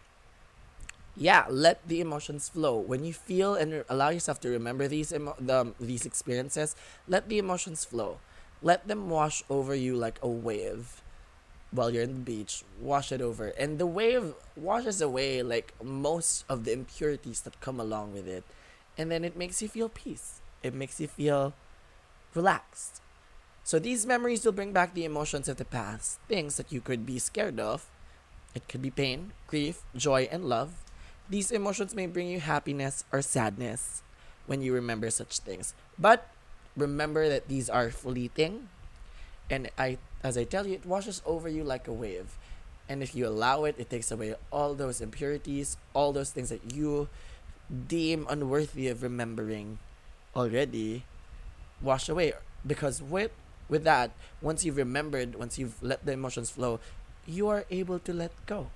yeah, 1.16 1.46
let 1.48 1.86
the 1.88 2.00
emotions 2.00 2.48
flow. 2.48 2.76
When 2.76 3.04
you 3.04 3.14
feel 3.14 3.54
and 3.54 3.84
allow 3.88 4.10
yourself 4.10 4.40
to 4.40 4.50
remember 4.50 4.86
these 4.86 5.12
emo- 5.12 5.36
the, 5.40 5.72
these 5.80 6.04
experiences, 6.04 6.76
let 7.08 7.28
the 7.28 7.38
emotions 7.38 7.84
flow. 7.84 8.18
Let 8.60 8.88
them 8.88 9.08
wash 9.08 9.42
over 9.48 9.74
you 9.74 9.96
like 9.96 10.18
a 10.22 10.28
wave 10.28 11.02
while 11.70 11.90
you're 11.90 12.02
in 12.02 12.24
the 12.24 12.30
beach. 12.36 12.64
Wash 12.80 13.12
it 13.12 13.20
over. 13.20 13.48
And 13.48 13.78
the 13.78 13.86
wave 13.86 14.34
washes 14.56 15.00
away 15.00 15.42
like 15.42 15.72
most 15.82 16.44
of 16.48 16.64
the 16.64 16.72
impurities 16.72 17.40
that 17.42 17.60
come 17.60 17.80
along 17.80 18.12
with 18.12 18.28
it. 18.28 18.44
And 18.98 19.10
then 19.10 19.24
it 19.24 19.36
makes 19.36 19.62
you 19.62 19.68
feel 19.68 19.88
peace. 19.88 20.40
It 20.62 20.74
makes 20.74 21.00
you 21.00 21.06
feel 21.06 21.54
relaxed. 22.34 23.00
So 23.64 23.78
these 23.78 24.06
memories 24.06 24.44
will 24.44 24.52
bring 24.52 24.72
back 24.72 24.94
the 24.94 25.04
emotions 25.04 25.48
of 25.48 25.56
the 25.56 25.64
past, 25.64 26.20
things 26.28 26.56
that 26.56 26.72
you 26.72 26.80
could 26.80 27.04
be 27.04 27.18
scared 27.18 27.58
of, 27.58 27.86
it 28.56 28.66
could 28.68 28.80
be 28.80 28.90
pain, 28.90 29.32
grief, 29.46 29.82
joy, 29.94 30.26
and 30.32 30.48
love. 30.48 30.82
These 31.28 31.52
emotions 31.52 31.94
may 31.94 32.06
bring 32.06 32.26
you 32.26 32.40
happiness 32.40 33.04
or 33.12 33.20
sadness 33.20 34.00
when 34.46 34.62
you 34.62 34.72
remember 34.72 35.10
such 35.10 35.40
things. 35.40 35.74
But 35.98 36.26
remember 36.74 37.28
that 37.28 37.48
these 37.48 37.68
are 37.68 37.90
fleeting. 37.90 38.72
And 39.50 39.68
I 39.76 39.98
as 40.24 40.38
I 40.38 40.44
tell 40.44 40.66
you, 40.66 40.72
it 40.72 40.86
washes 40.86 41.20
over 41.26 41.48
you 41.48 41.62
like 41.62 41.86
a 41.86 41.92
wave. 41.92 42.38
And 42.88 43.02
if 43.02 43.14
you 43.14 43.28
allow 43.28 43.64
it, 43.64 43.76
it 43.78 43.90
takes 43.90 44.10
away 44.10 44.34
all 44.50 44.72
those 44.72 45.00
impurities, 45.00 45.76
all 45.92 46.12
those 46.12 46.30
things 46.30 46.48
that 46.48 46.72
you 46.72 47.08
deem 47.68 48.26
unworthy 48.30 48.88
of 48.88 49.02
remembering 49.02 49.78
already 50.34 51.04
wash 51.82 52.08
away. 52.08 52.32
Because 52.66 53.02
with 53.02 53.32
with 53.68 53.84
that, 53.84 54.12
once 54.40 54.64
you've 54.64 54.78
remembered, 54.78 55.34
once 55.34 55.58
you've 55.58 55.82
let 55.82 56.06
the 56.06 56.12
emotions 56.12 56.48
flow, 56.48 56.80
you 57.26 57.48
are 57.48 57.64
able 57.70 57.98
to 58.00 58.12
let 58.12 58.32
go. 58.46 58.68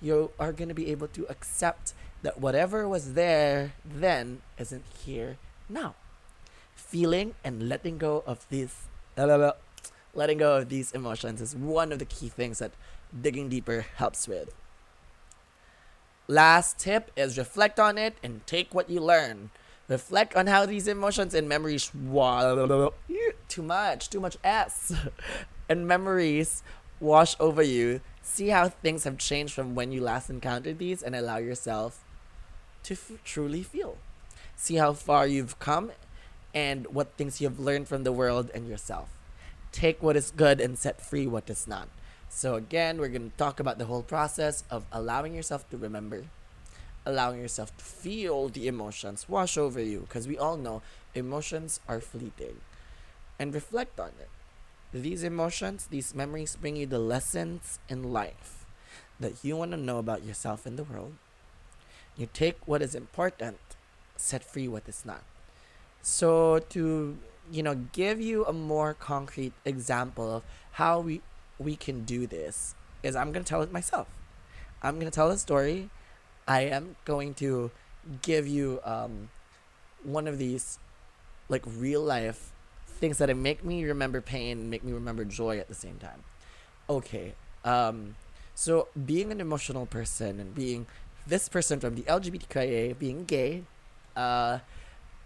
You 0.00 0.30
are 0.38 0.52
going 0.52 0.68
to 0.68 0.74
be 0.74 0.90
able 0.90 1.08
to 1.08 1.26
accept 1.28 1.94
that 2.22 2.40
whatever 2.40 2.88
was 2.88 3.14
there 3.14 3.72
then 3.84 4.42
isn't 4.58 4.84
here 5.04 5.36
now. 5.68 5.94
Feeling 6.74 7.34
and 7.44 7.68
letting 7.68 7.98
go 7.98 8.22
of 8.26 8.46
these 8.50 8.74
letting 9.16 10.38
go 10.38 10.58
of 10.58 10.68
these 10.68 10.92
emotions 10.92 11.40
is 11.40 11.56
one 11.56 11.92
of 11.92 11.98
the 11.98 12.04
key 12.04 12.28
things 12.28 12.58
that 12.58 12.72
digging 13.18 13.48
deeper 13.48 13.86
helps 13.96 14.28
with. 14.28 14.54
Last 16.28 16.78
tip 16.78 17.10
is 17.16 17.38
reflect 17.38 17.78
on 17.78 17.96
it 17.96 18.16
and 18.22 18.46
take 18.46 18.74
what 18.74 18.90
you 18.90 19.00
learn. 19.00 19.50
Reflect 19.88 20.34
on 20.34 20.48
how 20.48 20.66
these 20.66 20.88
emotions 20.88 21.32
and 21.34 21.48
memories 21.48 21.92
too 23.48 23.62
much, 23.62 24.10
too 24.10 24.20
much 24.20 24.36
S 24.42 24.92
and 25.68 25.86
memories 25.86 26.62
wash 27.00 27.36
over 27.38 27.62
you, 27.62 28.00
see 28.22 28.48
how 28.48 28.68
things 28.68 29.04
have 29.04 29.18
changed 29.18 29.54
from 29.54 29.74
when 29.74 29.92
you 29.92 30.00
last 30.00 30.30
encountered 30.30 30.78
these, 30.78 31.02
and 31.02 31.14
allow 31.14 31.36
yourself 31.36 32.02
to 32.84 32.94
f- 32.94 33.12
truly 33.24 33.62
feel. 33.62 33.98
See 34.56 34.76
how 34.76 34.92
far 34.92 35.26
you've 35.26 35.58
come 35.58 35.92
and 36.54 36.86
what 36.86 37.12
things 37.16 37.40
you've 37.40 37.60
learned 37.60 37.88
from 37.88 38.04
the 38.04 38.12
world 38.12 38.50
and 38.54 38.66
yourself. 38.66 39.08
Take 39.72 40.02
what 40.02 40.16
is 40.16 40.30
good 40.30 40.60
and 40.60 40.78
set 40.78 41.00
free 41.00 41.26
what 41.26 41.50
is 41.50 41.68
not. 41.68 41.88
So, 42.28 42.54
again, 42.54 42.98
we're 42.98 43.08
going 43.08 43.30
to 43.30 43.36
talk 43.36 43.60
about 43.60 43.78
the 43.78 43.84
whole 43.86 44.02
process 44.02 44.64
of 44.70 44.86
allowing 44.90 45.34
yourself 45.34 45.68
to 45.70 45.76
remember, 45.76 46.24
allowing 47.04 47.40
yourself 47.40 47.76
to 47.76 47.84
feel 47.84 48.48
the 48.48 48.66
emotions 48.66 49.28
wash 49.28 49.56
over 49.56 49.80
you, 49.80 50.00
because 50.00 50.26
we 50.26 50.38
all 50.38 50.56
know 50.56 50.82
emotions 51.14 51.80
are 51.88 52.00
fleeting, 52.00 52.60
and 53.38 53.54
reflect 53.54 54.00
on 54.00 54.08
it 54.20 54.28
these 55.02 55.22
emotions, 55.22 55.88
these 55.90 56.14
memories 56.14 56.56
bring 56.56 56.76
you 56.76 56.86
the 56.86 56.98
lessons 56.98 57.78
in 57.88 58.12
life 58.12 58.66
that 59.18 59.44
you 59.44 59.56
want 59.56 59.70
to 59.72 59.76
know 59.76 59.98
about 59.98 60.24
yourself 60.24 60.66
and 60.66 60.78
the 60.78 60.84
world. 60.84 61.14
You 62.16 62.28
take 62.32 62.66
what 62.66 62.82
is 62.82 62.94
important, 62.94 63.58
set 64.16 64.44
free 64.44 64.68
what 64.68 64.88
is 64.88 65.04
not. 65.04 65.22
So 66.02 66.60
to 66.70 67.18
you 67.50 67.62
know 67.62 67.74
give 67.92 68.20
you 68.20 68.44
a 68.44 68.52
more 68.52 68.94
concrete 68.94 69.52
example 69.64 70.36
of 70.36 70.42
how 70.72 71.00
we 71.00 71.20
we 71.58 71.76
can 71.76 72.04
do 72.04 72.26
this 72.26 72.74
is 73.02 73.16
I'm 73.16 73.32
gonna 73.32 73.44
tell 73.44 73.62
it 73.62 73.72
myself. 73.72 74.08
I'm 74.82 74.98
gonna 74.98 75.10
tell 75.10 75.30
a 75.30 75.38
story. 75.38 75.90
I 76.48 76.62
am 76.62 76.96
going 77.04 77.34
to 77.34 77.70
give 78.22 78.46
you 78.46 78.80
um, 78.84 79.30
one 80.04 80.28
of 80.28 80.38
these 80.38 80.78
like 81.48 81.64
real 81.66 82.02
life 82.02 82.52
things 82.96 83.18
that 83.18 83.34
make 83.36 83.64
me 83.64 83.84
remember 83.84 84.20
pain 84.20 84.70
make 84.70 84.82
me 84.82 84.92
remember 84.92 85.24
joy 85.24 85.58
at 85.58 85.68
the 85.68 85.74
same 85.74 85.98
time. 85.98 86.24
Okay. 86.88 87.34
Um, 87.64 88.16
so 88.54 88.88
being 89.04 89.30
an 89.32 89.40
emotional 89.40 89.86
person 89.86 90.40
and 90.40 90.54
being 90.54 90.86
this 91.26 91.48
person 91.48 91.80
from 91.80 91.94
the 91.94 92.02
LGBTQIA, 92.02 92.98
being 92.98 93.24
gay, 93.24 93.64
uh, 94.16 94.60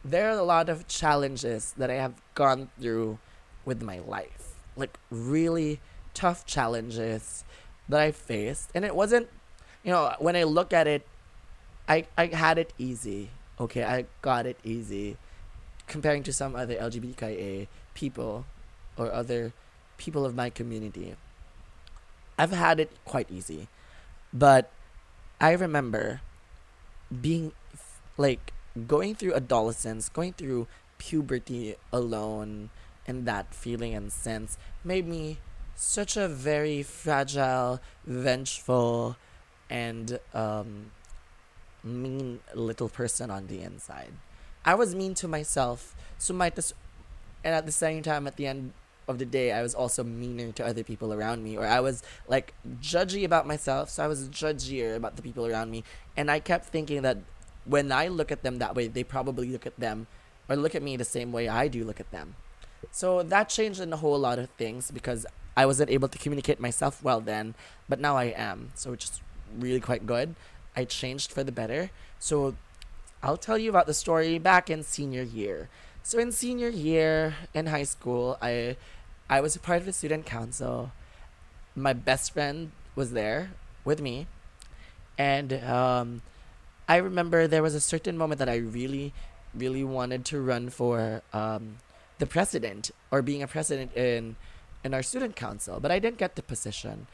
there 0.04 0.28
are 0.28 0.38
a 0.38 0.42
lot 0.42 0.68
of 0.68 0.88
challenges 0.88 1.74
that 1.76 1.90
I 1.90 1.94
have 1.94 2.14
gone 2.34 2.70
through 2.80 3.18
with 3.64 3.82
my 3.82 3.98
life. 4.00 4.54
Like 4.76 4.98
really 5.10 5.80
tough 6.14 6.46
challenges 6.46 7.44
that 7.88 8.00
I 8.00 8.10
faced. 8.10 8.70
And 8.74 8.84
it 8.84 8.94
wasn't, 8.94 9.28
you 9.84 9.92
know, 9.92 10.14
when 10.18 10.36
I 10.36 10.44
look 10.44 10.72
at 10.72 10.86
it, 10.86 11.06
I, 11.88 12.06
I 12.16 12.26
had 12.26 12.58
it 12.58 12.72
easy. 12.78 13.30
Okay, 13.58 13.84
I 13.84 14.06
got 14.22 14.46
it 14.46 14.58
easy 14.64 15.18
comparing 15.90 16.22
to 16.22 16.32
some 16.32 16.54
other 16.54 16.76
LGBTQIA 16.76 17.66
people 17.94 18.46
or 18.96 19.12
other 19.12 19.52
people 19.98 20.24
of 20.24 20.34
my 20.34 20.48
community, 20.48 21.16
I've 22.38 22.52
had 22.52 22.78
it 22.78 22.90
quite 23.04 23.28
easy. 23.28 23.66
But 24.32 24.70
I 25.40 25.50
remember 25.52 26.22
being 27.10 27.52
like 28.16 28.52
going 28.86 29.16
through 29.16 29.34
adolescence, 29.34 30.08
going 30.08 30.32
through 30.32 30.68
puberty 30.98 31.74
alone, 31.92 32.70
and 33.06 33.26
that 33.26 33.52
feeling 33.52 33.92
and 33.92 34.12
sense 34.12 34.56
made 34.84 35.08
me 35.08 35.38
such 35.74 36.16
a 36.16 36.28
very 36.28 36.84
fragile, 36.84 37.80
vengeful, 38.06 39.16
and 39.68 40.20
um, 40.32 40.92
mean 41.82 42.38
little 42.54 42.88
person 42.88 43.30
on 43.30 43.48
the 43.48 43.62
inside. 43.62 44.12
I 44.64 44.74
was 44.74 44.94
mean 44.94 45.14
to 45.14 45.28
myself, 45.28 45.94
so 46.18 46.34
might 46.34 46.56
as, 46.58 46.74
and 47.42 47.54
at 47.54 47.66
the 47.66 47.72
same 47.72 48.02
time, 48.02 48.26
at 48.26 48.36
the 48.36 48.46
end 48.46 48.72
of 49.08 49.18
the 49.18 49.24
day, 49.24 49.52
I 49.52 49.62
was 49.62 49.74
also 49.74 50.04
meaner 50.04 50.52
to 50.52 50.66
other 50.66 50.84
people 50.84 51.12
around 51.12 51.42
me, 51.42 51.56
or 51.56 51.66
I 51.66 51.80
was 51.80 52.02
like 52.28 52.54
judgy 52.80 53.24
about 53.24 53.46
myself, 53.46 53.90
so 53.90 54.04
I 54.04 54.06
was 54.06 54.28
judgier 54.28 54.96
about 54.96 55.16
the 55.16 55.22
people 55.22 55.46
around 55.46 55.70
me, 55.70 55.84
and 56.16 56.30
I 56.30 56.40
kept 56.40 56.66
thinking 56.66 57.02
that 57.02 57.18
when 57.64 57.92
I 57.92 58.08
look 58.08 58.30
at 58.32 58.42
them 58.42 58.58
that 58.58 58.74
way, 58.74 58.88
they 58.88 59.04
probably 59.04 59.48
look 59.48 59.66
at 59.66 59.78
them 59.78 60.06
or 60.48 60.56
look 60.56 60.74
at 60.74 60.82
me 60.82 60.96
the 60.96 61.04
same 61.04 61.32
way 61.32 61.48
I 61.48 61.68
do 61.68 61.84
look 61.84 62.00
at 62.00 62.10
them. 62.10 62.34
So 62.90 63.22
that 63.22 63.48
changed 63.48 63.80
in 63.80 63.92
a 63.92 63.96
whole 63.96 64.18
lot 64.18 64.38
of 64.38 64.50
things 64.50 64.90
because 64.90 65.26
I 65.56 65.66
wasn't 65.66 65.90
able 65.90 66.08
to 66.08 66.18
communicate 66.18 66.58
myself 66.58 67.02
well 67.02 67.20
then, 67.20 67.54
but 67.88 68.00
now 68.00 68.16
I 68.16 68.24
am. 68.24 68.72
So 68.74 68.90
which 68.90 69.04
is 69.04 69.20
really 69.58 69.80
quite 69.80 70.06
good. 70.06 70.34
I 70.74 70.84
changed 70.84 71.32
for 71.32 71.44
the 71.44 71.52
better. 71.52 71.90
So 72.18 72.54
I'll 73.22 73.36
tell 73.36 73.58
you 73.58 73.68
about 73.68 73.86
the 73.86 73.94
story 73.94 74.38
back 74.38 74.70
in 74.70 74.82
senior 74.82 75.22
year. 75.22 75.68
So 76.02 76.18
in 76.18 76.32
senior 76.32 76.68
year 76.68 77.34
in 77.52 77.66
high 77.66 77.84
school, 77.84 78.38
I 78.40 78.76
I 79.28 79.40
was 79.40 79.54
a 79.54 79.60
part 79.60 79.78
of 79.78 79.86
the 79.86 79.92
student 79.92 80.24
council. 80.24 80.92
My 81.76 81.92
best 81.92 82.32
friend 82.32 82.72
was 82.96 83.12
there 83.12 83.50
with 83.84 84.00
me, 84.00 84.26
and 85.18 85.52
um, 85.52 86.22
I 86.88 86.96
remember 86.96 87.46
there 87.46 87.62
was 87.62 87.74
a 87.74 87.80
certain 87.80 88.16
moment 88.16 88.38
that 88.38 88.48
I 88.48 88.56
really, 88.56 89.12
really 89.54 89.84
wanted 89.84 90.24
to 90.26 90.40
run 90.40 90.70
for 90.70 91.22
um, 91.32 91.76
the 92.18 92.26
president 92.26 92.90
or 93.10 93.22
being 93.22 93.42
a 93.42 93.46
president 93.46 93.94
in 93.94 94.36
in 94.82 94.94
our 94.94 95.02
student 95.02 95.36
council, 95.36 95.78
but 95.78 95.90
I 95.92 95.98
didn't 95.98 96.16
get 96.16 96.36
the 96.36 96.42
position. 96.42 97.06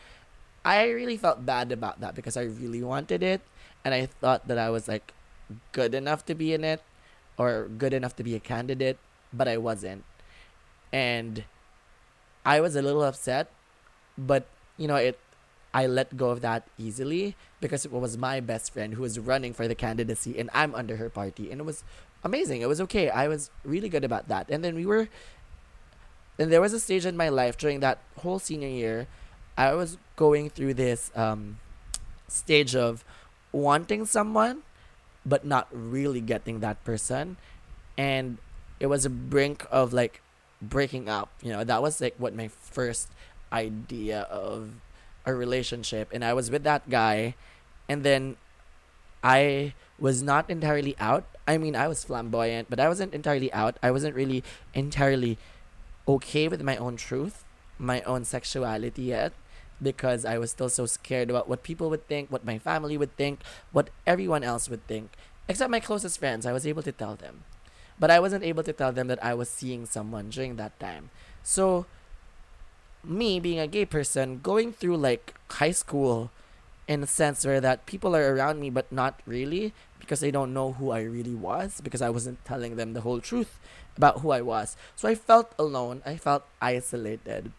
I 0.65 0.89
really 0.91 1.17
felt 1.17 1.45
bad 1.45 1.73
about 1.73 2.01
that 2.01 2.15
because 2.15 2.37
I 2.37 2.43
really 2.43 2.83
wanted 2.83 3.23
it, 3.25 3.43
and 3.85 3.93
I 3.93 4.07
thought 4.07 4.47
that 4.47 4.59
I 4.59 4.71
was 4.71 4.87
like 4.87 5.13
good 5.73 5.95
enough 5.95 6.25
to 6.27 6.35
be 6.35 6.53
in 6.53 6.65
it 6.65 6.83
or 7.39 7.69
good 7.69 7.93
enough 7.93 8.17
to 8.17 8.25
be 8.25 8.35
a 8.35 8.41
candidate, 8.41 8.99
but 9.33 9.49
I 9.49 9.57
wasn't. 9.57 10.05
And 10.93 11.45
I 12.45 12.61
was 12.61 12.77
a 12.77 12.83
little 12.83 13.03
upset, 13.03 13.51
but 14.17 14.47
you 14.77 14.89
know, 14.89 14.97
it 14.97 15.19
I 15.75 15.87
let 15.87 16.17
go 16.17 16.31
of 16.31 16.41
that 16.41 16.67
easily 16.79 17.37
because 17.61 17.85
it 17.85 17.93
was 17.93 18.17
my 18.17 18.41
best 18.41 18.73
friend 18.73 18.95
who 18.95 19.03
was 19.03 19.19
running 19.19 19.53
for 19.53 19.69
the 19.69 19.75
candidacy 19.75 20.39
and 20.39 20.49
I'm 20.55 20.75
under 20.75 20.97
her 20.97 21.11
party 21.11 21.51
and 21.51 21.61
it 21.61 21.65
was 21.65 21.85
amazing. 22.25 22.63
It 22.63 22.69
was 22.69 22.81
okay. 22.83 23.11
I 23.11 23.29
was 23.29 23.51
really 23.63 23.91
good 23.91 24.05
about 24.05 24.29
that. 24.29 24.49
And 24.49 24.65
then 24.65 24.75
we 24.75 24.87
were 24.87 25.09
and 26.39 26.51
there 26.51 26.61
was 26.61 26.73
a 26.73 26.81
stage 26.81 27.05
in 27.05 27.17
my 27.17 27.29
life 27.29 27.59
during 27.59 27.81
that 27.81 27.99
whole 28.19 28.39
senior 28.39 28.69
year 28.69 29.07
I 29.59 29.75
was 29.75 29.99
going 30.17 30.49
through 30.49 30.75
this 30.75 31.11
um 31.15 31.59
stage 32.29 32.75
of 32.75 33.05
wanting 33.53 34.07
someone 34.07 34.63
but 35.27 35.45
not 35.45 35.67
really 35.73 36.23
getting 36.23 36.61
that 36.61 36.83
person. 36.85 37.37
And 37.99 38.39
it 38.79 38.87
was 38.87 39.05
a 39.05 39.11
brink 39.11 39.67
of 39.71 39.93
like 39.93 40.23
breaking 40.63 41.09
up 41.09 41.29
you 41.43 41.53
know? 41.53 41.65
That 41.65 41.83
was 41.83 42.01
like 42.01 42.15
what 42.17 42.35
my 42.35 42.49
first 42.49 43.11
idea 43.53 44.23
of 44.31 44.71
a 45.27 45.35
relationship. 45.35 46.09
And 46.15 46.25
i 46.25 46.33
was 46.33 46.51
with 46.51 46.63
that 46.63 46.89
guy 46.89 47.35
and 47.89 48.05
then 48.05 48.37
i 49.25 49.75
was 49.99 50.23
not 50.23 50.49
entirely 50.49 50.95
out. 50.99 51.25
I 51.47 51.59
mean 51.59 51.75
i 51.75 51.89
was 51.89 52.05
flamboyant 52.05 52.71
but 52.71 52.79
i 52.79 52.89
wasn't 52.89 53.13
entirely 53.13 53.53
out. 53.53 53.77
I 53.83 53.91
wasn't 53.91 54.15
really 54.15 54.45
entirely 54.75 55.39
okay 56.07 56.47
with 56.47 56.63
my 56.63 56.77
own 56.77 56.97
truth 56.97 57.43
my 57.79 58.01
own 58.03 58.25
sexuality 58.25 59.03
yet 59.03 59.33
because 59.83 60.25
I 60.25 60.39
was 60.39 60.51
still 60.51 60.69
so 60.69 60.87
scared 60.87 61.31
about 61.31 61.49
what 61.49 61.63
people 61.63 61.91
would 61.91 62.07
think, 62.09 62.31
what 62.31 62.45
my 62.45 62.59
family 62.59 62.97
would 62.97 63.17
think, 63.17 63.41
what 63.73 63.91
everyone 64.07 64.43
else 64.43 64.69
would 64.69 64.87
think. 64.87 65.11
Except 65.49 65.71
my 65.71 65.81
closest 65.81 66.19
friends, 66.19 66.47
I 66.47 66.53
was 66.53 66.67
able 66.67 66.83
to 66.83 66.93
tell 66.93 67.15
them. 67.15 67.45
But 67.99 68.11
I 68.11 68.21
wasn't 68.21 68.45
able 68.45 68.63
to 68.63 68.73
tell 68.73 68.93
them 68.93 69.09
that 69.09 69.23
I 69.25 69.35
was 69.35 69.49
seeing 69.49 69.87
someone 69.87 70.29
during 70.31 70.57
that 70.57 70.79
time. 70.79 71.11
So, 71.43 71.87
me 73.05 73.41
being 73.41 73.59
a 73.59 73.67
gay 73.67 73.87
person, 73.87 74.41
going 74.43 74.73
through 74.73 74.97
like 74.97 75.35
high 75.49 75.71
school 75.71 76.31
in 76.89 77.03
a 77.03 77.07
sense 77.07 77.45
where 77.45 77.61
that 77.61 77.87
people 77.87 78.15
are 78.15 78.35
around 78.35 78.61
me 78.61 78.71
but 78.71 78.91
not 78.93 79.21
really 79.27 79.73
because 79.99 80.21
they 80.21 80.31
don't 80.31 80.55
know 80.55 80.73
who 80.73 80.91
I 80.91 81.03
really 81.03 81.35
was 81.35 81.81
because 81.81 82.01
I 82.01 82.11
wasn't 82.11 82.45
telling 82.45 82.77
them 82.77 82.93
the 82.93 83.01
whole 83.01 83.21
truth 83.21 83.59
about 83.97 84.21
who 84.21 84.31
I 84.31 84.41
was. 84.41 84.77
So 84.95 85.09
I 85.09 85.15
felt 85.15 85.53
alone, 85.59 86.03
I 86.07 86.17
felt 86.17 86.45
isolated. 86.61 87.53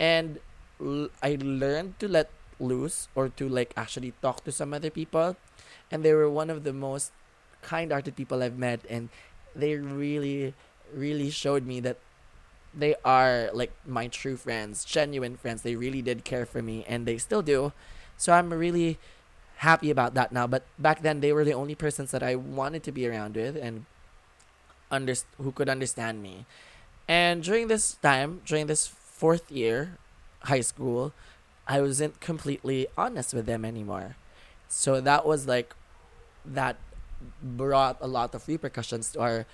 And 0.00 0.38
I 0.80 1.38
learned 1.40 1.98
to 2.00 2.08
let 2.08 2.30
loose 2.60 3.08
or 3.14 3.28
to 3.28 3.48
like 3.48 3.72
actually 3.76 4.12
talk 4.22 4.44
to 4.44 4.52
some 4.52 4.72
other 4.72 4.90
people 4.90 5.36
and 5.90 6.04
they 6.04 6.14
were 6.14 6.30
one 6.30 6.50
of 6.50 6.64
the 6.64 6.72
most 6.72 7.12
kind-hearted 7.62 8.16
people 8.16 8.42
I've 8.42 8.58
met 8.58 8.80
and 8.88 9.08
they 9.54 9.76
really 9.76 10.54
really 10.92 11.30
showed 11.30 11.66
me 11.66 11.80
that 11.80 11.98
they 12.76 12.94
are 13.04 13.50
like 13.54 13.72
my 13.86 14.08
true 14.08 14.36
friends, 14.36 14.84
genuine 14.84 15.36
friends. 15.36 15.62
They 15.62 15.76
really 15.76 16.02
did 16.02 16.24
care 16.24 16.44
for 16.44 16.60
me 16.62 16.84
and 16.88 17.06
they 17.06 17.18
still 17.18 17.42
do. 17.42 17.72
So 18.16 18.32
I'm 18.32 18.52
really 18.52 18.98
happy 19.58 19.90
about 19.90 20.14
that 20.14 20.32
now, 20.32 20.46
but 20.46 20.64
back 20.78 21.02
then 21.02 21.20
they 21.20 21.32
were 21.32 21.44
the 21.44 21.54
only 21.54 21.74
persons 21.74 22.10
that 22.10 22.22
I 22.22 22.34
wanted 22.34 22.82
to 22.84 22.92
be 22.92 23.06
around 23.06 23.36
with 23.36 23.56
and 23.56 23.86
under 24.90 25.14
who 25.38 25.52
could 25.52 25.68
understand 25.68 26.22
me. 26.22 26.46
And 27.06 27.42
during 27.42 27.68
this 27.68 27.94
time, 28.02 28.42
during 28.44 28.66
this 28.66 28.86
fourth 28.86 29.50
year 29.50 29.98
high 30.44 30.60
school, 30.60 31.12
I 31.66 31.80
wasn't 31.80 32.20
completely 32.20 32.86
honest 32.96 33.34
with 33.34 33.46
them 33.46 33.64
anymore. 33.64 34.16
So 34.68 35.00
that 35.00 35.26
was 35.26 35.46
like 35.46 35.74
that 36.44 36.76
brought 37.42 37.96
a 38.00 38.06
lot 38.06 38.34
of 38.34 38.46
repercussions 38.48 39.12
to 39.12 39.20
our 39.20 39.46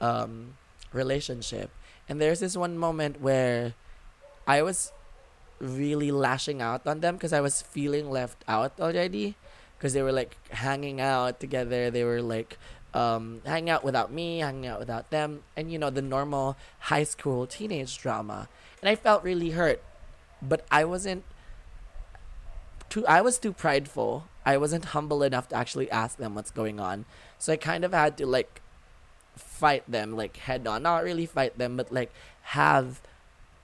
um, 0.00 0.54
relationship. 0.92 1.70
And 2.08 2.20
there's 2.20 2.40
this 2.40 2.56
one 2.56 2.78
moment 2.78 3.20
where 3.20 3.74
I 4.46 4.62
was 4.62 4.92
really 5.60 6.10
lashing 6.10 6.62
out 6.62 6.86
on 6.86 7.00
them 7.00 7.16
because 7.16 7.32
I 7.32 7.40
was 7.40 7.60
feeling 7.60 8.10
left 8.10 8.44
out 8.48 8.80
already 8.80 9.36
because 9.76 9.92
they 9.92 10.02
were 10.02 10.12
like 10.12 10.36
hanging 10.50 11.00
out 11.00 11.40
together. 11.40 11.90
They 11.90 12.04
were 12.04 12.22
like 12.22 12.56
um, 12.94 13.42
hanging 13.44 13.70
out 13.70 13.84
without 13.84 14.12
me, 14.12 14.38
hanging 14.38 14.66
out 14.66 14.78
without 14.78 15.10
them, 15.10 15.42
and 15.56 15.70
you 15.70 15.78
know, 15.78 15.90
the 15.90 16.02
normal 16.02 16.56
high 16.80 17.04
school 17.04 17.46
teenage 17.46 17.98
drama. 17.98 18.48
And 18.80 18.88
I 18.88 18.94
felt 18.94 19.22
really 19.22 19.50
hurt, 19.50 19.82
but 20.42 20.64
I 20.70 20.84
wasn't 20.84 21.24
too, 22.88 23.06
I 23.06 23.20
was 23.20 23.38
too 23.38 23.52
prideful. 23.52 24.24
I 24.44 24.56
wasn't 24.56 24.86
humble 24.86 25.22
enough 25.22 25.48
to 25.48 25.56
actually 25.56 25.90
ask 25.90 26.16
them 26.16 26.34
what's 26.34 26.50
going 26.50 26.80
on. 26.80 27.04
So 27.38 27.52
I 27.52 27.56
kind 27.56 27.84
of 27.84 27.92
had 27.92 28.16
to 28.18 28.26
like 28.26 28.62
fight 29.36 29.84
them 29.90 30.16
like 30.16 30.36
head 30.38 30.66
on. 30.66 30.82
Not 30.82 31.04
really 31.04 31.26
fight 31.26 31.58
them, 31.58 31.76
but 31.76 31.92
like 31.92 32.12
have 32.42 33.00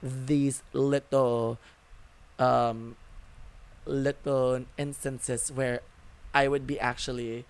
these 0.02 0.62
little 0.72 1.58
um 2.38 2.96
little 3.86 4.64
instances 4.76 5.50
where 5.52 5.80
I 6.34 6.48
would 6.48 6.66
be 6.66 6.78
actually 6.78 7.46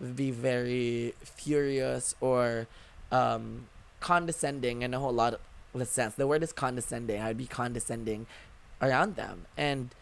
be 0.00 0.30
very 0.30 1.14
furious 1.22 2.14
or 2.20 2.66
um 3.12 3.66
condescending 4.00 4.80
in 4.82 4.94
a 4.94 4.98
whole 4.98 5.12
lot 5.12 5.34
of 5.74 5.88
sense. 5.88 6.14
The 6.14 6.26
word 6.26 6.42
is 6.42 6.52
condescending. 6.52 7.20
I'd 7.20 7.36
be 7.36 7.46
condescending 7.46 8.26
around 8.80 9.16
them. 9.16 9.46
And 9.56 9.94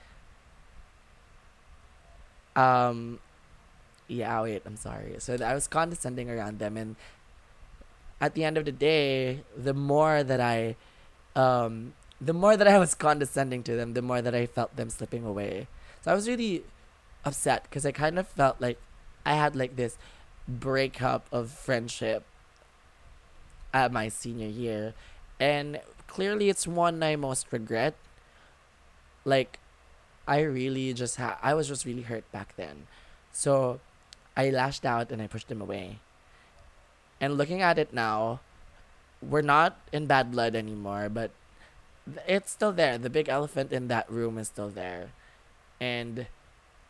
um 2.57 3.21
yeah 4.09 4.41
wait 4.43 4.63
i'm 4.67 4.77
sorry. 4.77 5.17
So 5.19 5.37
i 5.45 5.55
was 5.55 5.69
condescending 5.69 6.31
around 6.31 6.59
them 6.59 6.77
and 6.77 6.97
at 8.21 8.35
the 8.35 8.45
end 8.45 8.59
of 8.59 8.65
the 8.65 8.73
day 8.73 9.43
the 9.57 9.75
more 9.75 10.23
that 10.23 10.41
i 10.41 10.75
um 11.37 11.95
the 12.21 12.33
more 12.33 12.57
that 12.57 12.67
i 12.67 12.79
was 12.79 12.95
condescending 12.95 13.63
to 13.63 13.77
them 13.77 13.95
the 13.95 14.03
more 14.03 14.21
that 14.21 14.35
i 14.35 14.47
felt 14.47 14.75
them 14.77 14.91
slipping 14.91 15.25
away. 15.25 15.69
So 16.03 16.11
i 16.11 16.15
was 16.15 16.29
really 16.29 16.65
upset 17.25 17.65
because 17.65 17.85
i 17.87 17.93
kind 17.93 18.19
of 18.19 18.27
felt 18.27 18.61
like 18.61 18.79
i 19.27 19.35
had 19.35 19.55
like 19.55 19.77
this 19.77 19.99
breakup 20.49 21.27
of 21.31 21.51
friendship 21.51 22.25
at 23.73 23.93
my 23.93 24.09
senior 24.09 24.49
year. 24.49 24.95
And 25.39 25.81
clearly 26.07 26.49
it's 26.49 26.67
one 26.67 27.03
i 27.03 27.15
most 27.17 27.47
regret 27.53 27.95
like 29.29 29.59
I 30.27 30.41
really 30.41 30.93
just 30.93 31.17
ha- 31.17 31.39
I 31.43 31.55
was 31.55 31.69
just 31.69 31.85
really 31.85 32.03
hurt 32.03 32.25
back 32.33 32.57
then. 32.57 32.89
So 33.33 33.81
I 34.37 34.51
lashed 34.51 34.85
out 34.85 35.11
and 35.13 35.21
I 35.21 35.27
pushed 35.27 35.51
him 35.51 35.61
away. 35.61 36.01
And 37.21 37.37
looking 37.37 37.61
at 37.61 37.79
it 37.79 37.93
now, 37.93 38.41
we're 39.21 39.43
not 39.43 39.77
in 39.93 40.07
bad 40.07 40.33
blood 40.33 40.55
anymore, 40.55 41.09
but 41.09 41.31
it's 42.27 42.51
still 42.51 42.73
there. 42.73 42.97
The 42.97 43.11
big 43.11 43.29
elephant 43.29 43.73
in 43.73 43.89
that 43.89 44.11
room 44.11 44.39
is 44.39 44.49
still 44.49 44.71
there. 44.71 45.11
And 45.81 46.27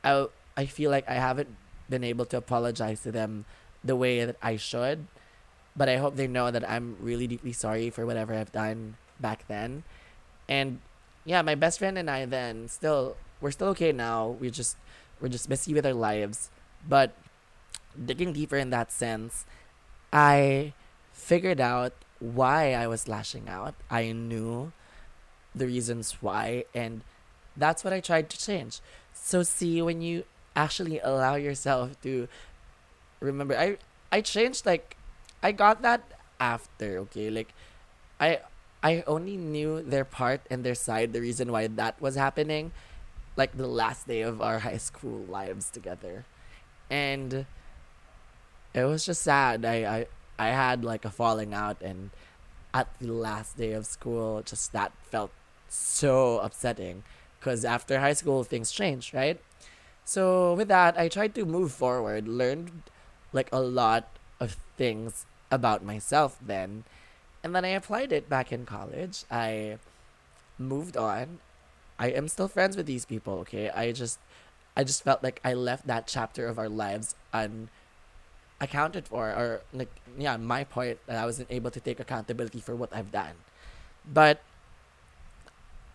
I 0.05 0.27
I 0.57 0.67
feel 0.67 0.91
like 0.91 1.09
I 1.09 1.15
haven't 1.15 1.55
been 1.89 2.05
able 2.05 2.27
to 2.27 2.37
apologize 2.37 3.03
to 3.03 3.13
them 3.13 3.45
the 3.83 3.97
way 3.97 4.25
that 4.25 4.37
I 4.43 4.57
should. 4.57 5.07
But 5.77 5.89
I 5.89 5.97
hope 5.97 6.17
they 6.17 6.27
know 6.27 6.51
that 6.51 6.69
I'm 6.69 6.97
really 7.01 7.27
deeply 7.27 7.53
sorry 7.53 7.91
for 7.91 8.05
whatever 8.05 8.35
I've 8.35 8.53
done 8.53 8.97
back 9.21 9.47
then. 9.47 9.85
And 10.49 10.81
yeah, 11.29 11.43
my 11.43 11.55
best 11.55 11.79
friend 11.79 11.99
and 11.99 12.09
I 12.11 12.25
then 12.25 12.69
still 12.69 13.15
we're 13.43 13.51
still 13.51 13.69
okay 13.77 13.93
now. 13.93 14.29
We 14.41 14.51
just 14.51 14.79
we're 15.21 15.29
just 15.29 15.47
busy 15.47 15.75
with 15.75 15.85
our 15.85 15.93
lives. 15.93 16.49
But 16.89 17.13
digging 17.93 18.33
deeper 18.33 18.57
in 18.57 18.71
that 18.71 18.91
sense, 18.91 19.45
I 20.11 20.73
figured 21.13 21.61
out 21.61 21.93
why 22.19 22.73
I 22.73 22.87
was 22.87 23.09
lashing 23.09 23.47
out. 23.47 23.75
I 23.91 24.13
knew 24.13 24.73
the 25.55 25.67
reasons 25.67 26.17
why 26.23 26.65
and 26.75 27.03
that's 27.59 27.85
what 27.85 27.93
I 27.93 28.01
tried 28.01 28.31
to 28.31 28.39
change. 28.39 28.81
So 29.13 29.43
see 29.43 29.83
when 29.83 30.01
you 30.01 30.25
actually 30.57 30.99
allow 31.01 31.35
yourself 31.35 32.01
to 32.03 32.27
remember 33.21 33.55
I 33.55 33.77
I 34.11 34.23
changed 34.23 34.65
like 34.65 34.97
I 35.43 35.53
got 35.53 35.83
that 35.83 36.09
after, 36.41 36.97
okay? 37.05 37.29
Like 37.29 37.53
I 38.19 38.41
I 38.83 39.03
only 39.07 39.37
knew 39.37 39.83
their 39.83 40.05
part 40.05 40.43
and 40.51 40.65
their 40.65 40.75
side, 40.75 41.13
the 41.13 41.21
reason 41.21 41.51
why 41.51 41.67
that 41.67 42.01
was 42.01 42.15
happening, 42.15 42.73
like 43.37 43.57
the 43.57 43.67
last 43.67 44.07
day 44.07 44.23
of 44.23 44.41
our 44.41 44.61
high 44.61 44.79
school 44.79 45.25
lives 45.29 45.71
together. 45.71 46.25
And 46.91 47.47
it 48.75 48.85
was 48.85 49.05
just 49.05 49.23
sad. 49.23 49.65
I, 49.65 49.75
I 49.85 50.07
I 50.39 50.49
had 50.51 50.85
like 50.85 51.05
a 51.05 51.11
falling 51.11 51.53
out 51.53 51.83
and 51.83 52.11
at 52.73 52.87
the 53.01 53.13
last 53.13 53.57
day 53.57 53.73
of 53.73 53.87
school 53.87 54.43
just 54.45 54.73
that 54.73 54.93
felt 55.03 55.33
so 55.69 56.39
upsetting 56.39 57.03
because 57.41 57.65
after 57.65 57.99
high 57.99 58.13
school 58.13 58.45
things 58.45 58.71
changed, 58.71 59.15
right? 59.15 59.41
So 60.05 60.55
with 60.55 60.69
that, 60.69 60.99
I 60.99 61.09
tried 61.09 61.35
to 61.35 61.45
move 61.45 61.73
forward, 61.73 62.29
learned 62.29 62.83
like 63.33 63.49
a 63.53 63.61
lot 63.61 64.09
of 64.41 64.57
things 64.77 65.27
about 65.51 65.85
myself 65.85 66.39
then 66.41 66.85
and 67.43 67.55
then 67.55 67.65
I 67.65 67.69
applied 67.69 68.13
it 68.13 68.29
back 68.29 68.53
in 68.53 68.67
college. 68.67 69.25
I 69.31 69.79
moved 70.59 70.97
on. 70.97 71.39
I 71.99 72.09
am 72.11 72.29
still 72.29 72.49
friends 72.49 72.77
with 72.77 72.87
these 72.87 73.05
people, 73.05 73.35
okay? 73.41 73.71
I 73.71 73.93
just 73.93 74.19
I 74.77 74.85
just 74.85 75.03
felt 75.03 75.23
like 75.23 75.41
I 75.45 75.55
left 75.55 75.87
that 75.87 76.07
chapter 76.07 76.47
of 76.47 76.59
our 76.59 76.69
lives 76.69 77.15
unaccounted 77.35 79.09
for 79.09 79.31
or 79.31 79.63
like 79.73 79.91
yeah, 80.17 80.37
my 80.37 80.65
point 80.65 80.99
that 81.07 81.17
I 81.17 81.27
wasn't 81.27 81.51
able 81.51 81.71
to 81.71 81.81
take 81.81 81.99
accountability 82.01 82.61
for 82.61 82.77
what 82.77 82.95
I've 82.95 83.11
done. 83.11 83.35
But 84.07 84.41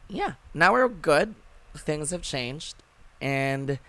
yeah, 0.10 0.34
now 0.54 0.74
we're 0.74 0.90
good. 0.90 1.36
Things 1.76 2.12
have 2.12 2.22
changed 2.22 2.76
and 3.22 3.80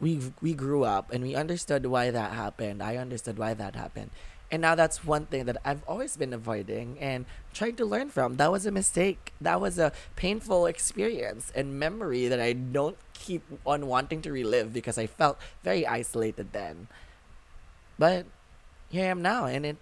we 0.00 0.32
we 0.40 0.54
grew 0.54 0.84
up 0.84 1.12
and 1.12 1.22
we 1.22 1.34
understood 1.34 1.86
why 1.86 2.10
that 2.10 2.32
happened. 2.32 2.82
I 2.82 2.96
understood 2.96 3.38
why 3.38 3.54
that 3.54 3.76
happened. 3.76 4.10
And 4.50 4.62
now 4.62 4.74
that's 4.76 5.04
one 5.04 5.26
thing 5.26 5.44
that 5.46 5.56
I've 5.64 5.82
always 5.88 6.16
been 6.16 6.32
avoiding 6.32 6.98
and 7.00 7.26
trying 7.52 7.74
to 7.76 7.84
learn 7.84 8.10
from. 8.10 8.36
That 8.36 8.52
was 8.52 8.64
a 8.64 8.70
mistake. 8.70 9.32
That 9.40 9.60
was 9.60 9.78
a 9.78 9.92
painful 10.14 10.66
experience 10.66 11.50
and 11.54 11.78
memory 11.78 12.28
that 12.28 12.40
I 12.40 12.52
don't 12.52 12.96
keep 13.14 13.42
on 13.66 13.86
wanting 13.86 14.22
to 14.22 14.30
relive 14.30 14.72
because 14.72 14.98
I 14.98 15.06
felt 15.06 15.38
very 15.64 15.86
isolated 15.86 16.52
then. 16.52 16.86
But 17.98 18.26
here 18.88 19.06
I 19.06 19.08
am 19.08 19.20
now 19.20 19.46
and 19.46 19.66
it 19.66 19.76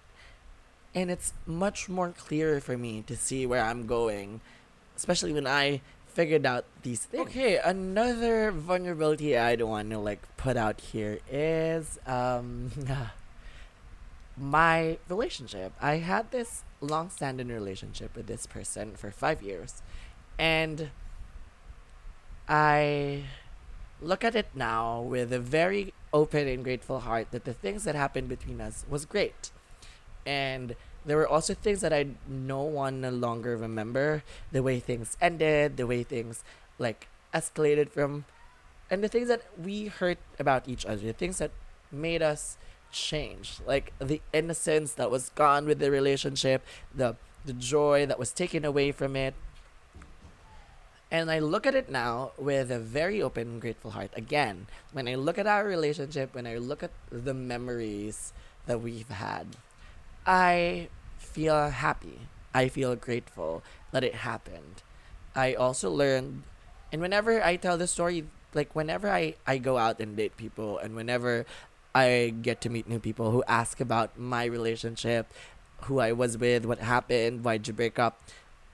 and 0.95 1.11
it's 1.11 1.33
much 1.45 1.89
more 1.89 2.09
clear 2.09 2.61
for 2.61 2.77
me 2.77 3.03
to 3.05 3.17
see 3.17 3.45
where 3.45 3.61
I'm 3.61 3.85
going, 3.85 4.39
especially 4.95 5.33
when 5.33 5.45
I 5.45 5.81
figured 6.07 6.45
out 6.45 6.63
these 6.81 7.03
things. 7.03 7.27
Okay, 7.27 7.57
another 7.57 8.49
vulnerability 8.49 9.37
I 9.37 9.57
don't 9.57 9.69
want 9.69 9.89
to 9.91 9.99
like 9.99 10.23
put 10.37 10.55
out 10.55 10.79
here 10.79 11.19
is 11.29 11.99
um 12.07 12.71
my 14.37 14.97
relationship. 15.07 15.73
I 15.81 15.97
had 15.97 16.31
this 16.31 16.63
long 16.81 17.09
standing 17.09 17.47
relationship 17.47 18.15
with 18.15 18.27
this 18.27 18.45
person 18.45 18.95
for 18.95 19.11
five 19.11 19.41
years. 19.41 19.81
And 20.37 20.89
I 22.47 23.23
look 24.01 24.23
at 24.23 24.35
it 24.35 24.47
now 24.53 25.01
with 25.01 25.31
a 25.31 25.39
very 25.39 25.93
open 26.13 26.47
and 26.47 26.63
grateful 26.63 27.01
heart 27.01 27.27
that 27.31 27.45
the 27.45 27.53
things 27.53 27.83
that 27.85 27.95
happened 27.95 28.29
between 28.29 28.59
us 28.61 28.85
was 28.89 29.05
great. 29.05 29.51
And 30.25 30.75
there 31.05 31.17
were 31.17 31.27
also 31.27 31.53
things 31.53 31.81
that 31.81 31.93
I 31.93 32.07
no 32.27 32.61
one 32.61 33.01
no 33.01 33.09
longer 33.11 33.55
remember. 33.55 34.23
The 34.51 34.63
way 34.63 34.79
things 34.79 35.17
ended, 35.21 35.77
the 35.77 35.87
way 35.87 36.03
things 36.03 36.43
like 36.77 37.07
escalated 37.33 37.89
from 37.89 38.25
and 38.89 39.03
the 39.03 39.07
things 39.07 39.27
that 39.27 39.41
we 39.57 39.87
hurt 39.87 40.17
about 40.39 40.67
each 40.67 40.85
other, 40.85 40.97
the 40.97 41.13
things 41.13 41.37
that 41.39 41.51
made 41.91 42.21
us 42.21 42.57
changed. 42.95 43.61
Like 43.67 43.91
the 43.99 44.21
innocence 44.31 44.93
that 44.93 45.11
was 45.11 45.29
gone 45.35 45.67
with 45.67 45.79
the 45.79 45.91
relationship, 45.91 46.65
the 46.95 47.15
the 47.43 47.53
joy 47.53 48.07
that 48.07 48.17
was 48.17 48.31
taken 48.31 48.65
away 48.65 48.91
from 48.91 49.15
it. 49.15 49.35
And 51.11 51.29
I 51.29 51.37
look 51.37 51.67
at 51.67 51.75
it 51.75 51.89
now 51.89 52.31
with 52.37 52.71
a 52.71 52.79
very 52.79 53.21
open, 53.21 53.59
grateful 53.59 53.91
heart. 53.91 54.09
Again, 54.15 54.65
when 54.91 55.07
I 55.07 55.13
look 55.13 55.37
at 55.37 55.45
our 55.45 55.63
relationship, 55.63 56.33
when 56.33 56.47
I 56.47 56.57
look 56.57 56.81
at 56.81 56.91
the 57.11 57.35
memories 57.35 58.33
that 58.65 58.81
we've 58.81 59.07
had, 59.07 59.55
I 60.25 60.89
feel 61.19 61.69
happy. 61.69 62.25
I 62.55 62.67
feel 62.69 62.95
grateful 62.95 63.61
that 63.91 64.03
it 64.03 64.25
happened. 64.25 64.81
I 65.35 65.53
also 65.53 65.91
learned, 65.91 66.43
and 66.91 67.01
whenever 67.01 67.43
I 67.43 67.57
tell 67.57 67.77
the 67.77 67.87
story, 67.87 68.25
like 68.55 68.73
whenever 68.73 69.07
I, 69.07 69.35
I 69.45 69.59
go 69.59 69.77
out 69.77 69.99
and 69.99 70.17
date 70.17 70.35
people, 70.37 70.79
and 70.79 70.95
whenever 70.95 71.45
I 71.95 72.33
get 72.41 72.59
to 72.61 72.69
meet 72.69 72.89
new 72.89 72.99
people 72.99 73.31
who 73.31 73.41
ask 73.47 73.79
about 73.79 74.19
my 74.19 74.43
relationship, 74.43 75.31
who 75.87 75.99
I 75.99 76.11
was 76.11 76.37
with, 76.37 76.65
what 76.65 76.79
happened, 76.79 77.45
why'd 77.45 77.65
you 77.67 77.73
break 77.73 77.97
up. 77.97 78.21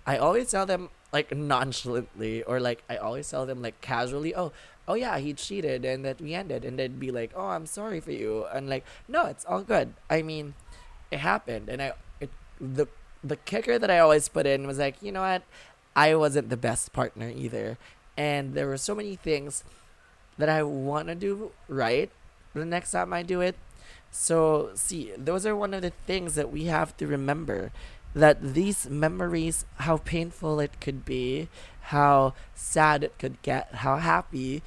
I 0.08 0.18
always 0.18 0.50
tell 0.50 0.66
them 0.66 0.90
like 1.14 1.36
nonchalantly 1.36 2.42
or 2.44 2.60
like 2.60 2.84
I 2.90 2.98
always 2.98 3.30
tell 3.30 3.46
them 3.46 3.62
like 3.62 3.80
casually, 3.80 4.34
oh, 4.34 4.52
oh 4.88 4.96
yeah, 4.96 5.20
he 5.20 5.34
cheated 5.34 5.86
and 5.86 6.04
that 6.04 6.20
we 6.20 6.34
ended 6.34 6.66
and 6.66 6.80
they'd 6.80 7.00
be 7.00 7.12
like, 7.12 7.32
oh, 7.36 7.50
I'm 7.54 7.68
sorry 7.68 8.00
for 8.00 8.12
you 8.12 8.46
and 8.52 8.68
like, 8.68 8.86
no, 9.08 9.28
it's 9.28 9.46
all 9.46 9.62
good. 9.62 9.94
I 10.10 10.24
mean, 10.24 10.56
it 11.12 11.20
happened 11.20 11.70
and 11.70 11.80
I 11.80 11.94
it 12.20 12.32
the 12.60 12.88
the 13.24 13.36
kicker 13.36 13.78
that 13.78 13.92
I 13.92 14.00
always 14.00 14.28
put 14.30 14.48
in 14.48 14.66
was 14.66 14.80
like, 14.80 14.98
you 15.04 15.12
know 15.12 15.22
what, 15.22 15.44
I 15.96 16.16
wasn't 16.16 16.50
the 16.50 16.58
best 16.58 16.92
partner 16.92 17.30
either, 17.30 17.78
and 18.18 18.56
there 18.56 18.66
were 18.66 18.78
so 18.78 18.96
many 18.96 19.16
things 19.16 19.64
that 20.40 20.50
I 20.50 20.64
want 20.64 21.08
to 21.10 21.14
do 21.14 21.52
right 21.68 22.10
the 22.54 22.66
next 22.66 22.92
time 22.92 23.14
I 23.14 23.24
do 23.24 23.42
it. 23.42 23.56
So, 24.12 24.72
see, 24.76 25.12
those 25.18 25.46
are 25.46 25.56
one 25.56 25.74
of 25.74 25.82
the 25.82 25.94
things 26.06 26.36
that 26.36 26.52
we 26.52 26.66
have 26.66 26.96
to 26.98 27.08
remember 27.08 27.72
that 28.14 28.54
these 28.54 28.90
memories, 28.90 29.66
how 29.78 29.98
painful 29.98 30.60
it 30.60 30.82
could 30.82 31.06
be, 31.06 31.48
how 31.96 32.34
sad 32.54 33.04
it 33.04 33.18
could 33.18 33.42
get, 33.42 33.76
how 33.76 33.98
happy 33.98 34.62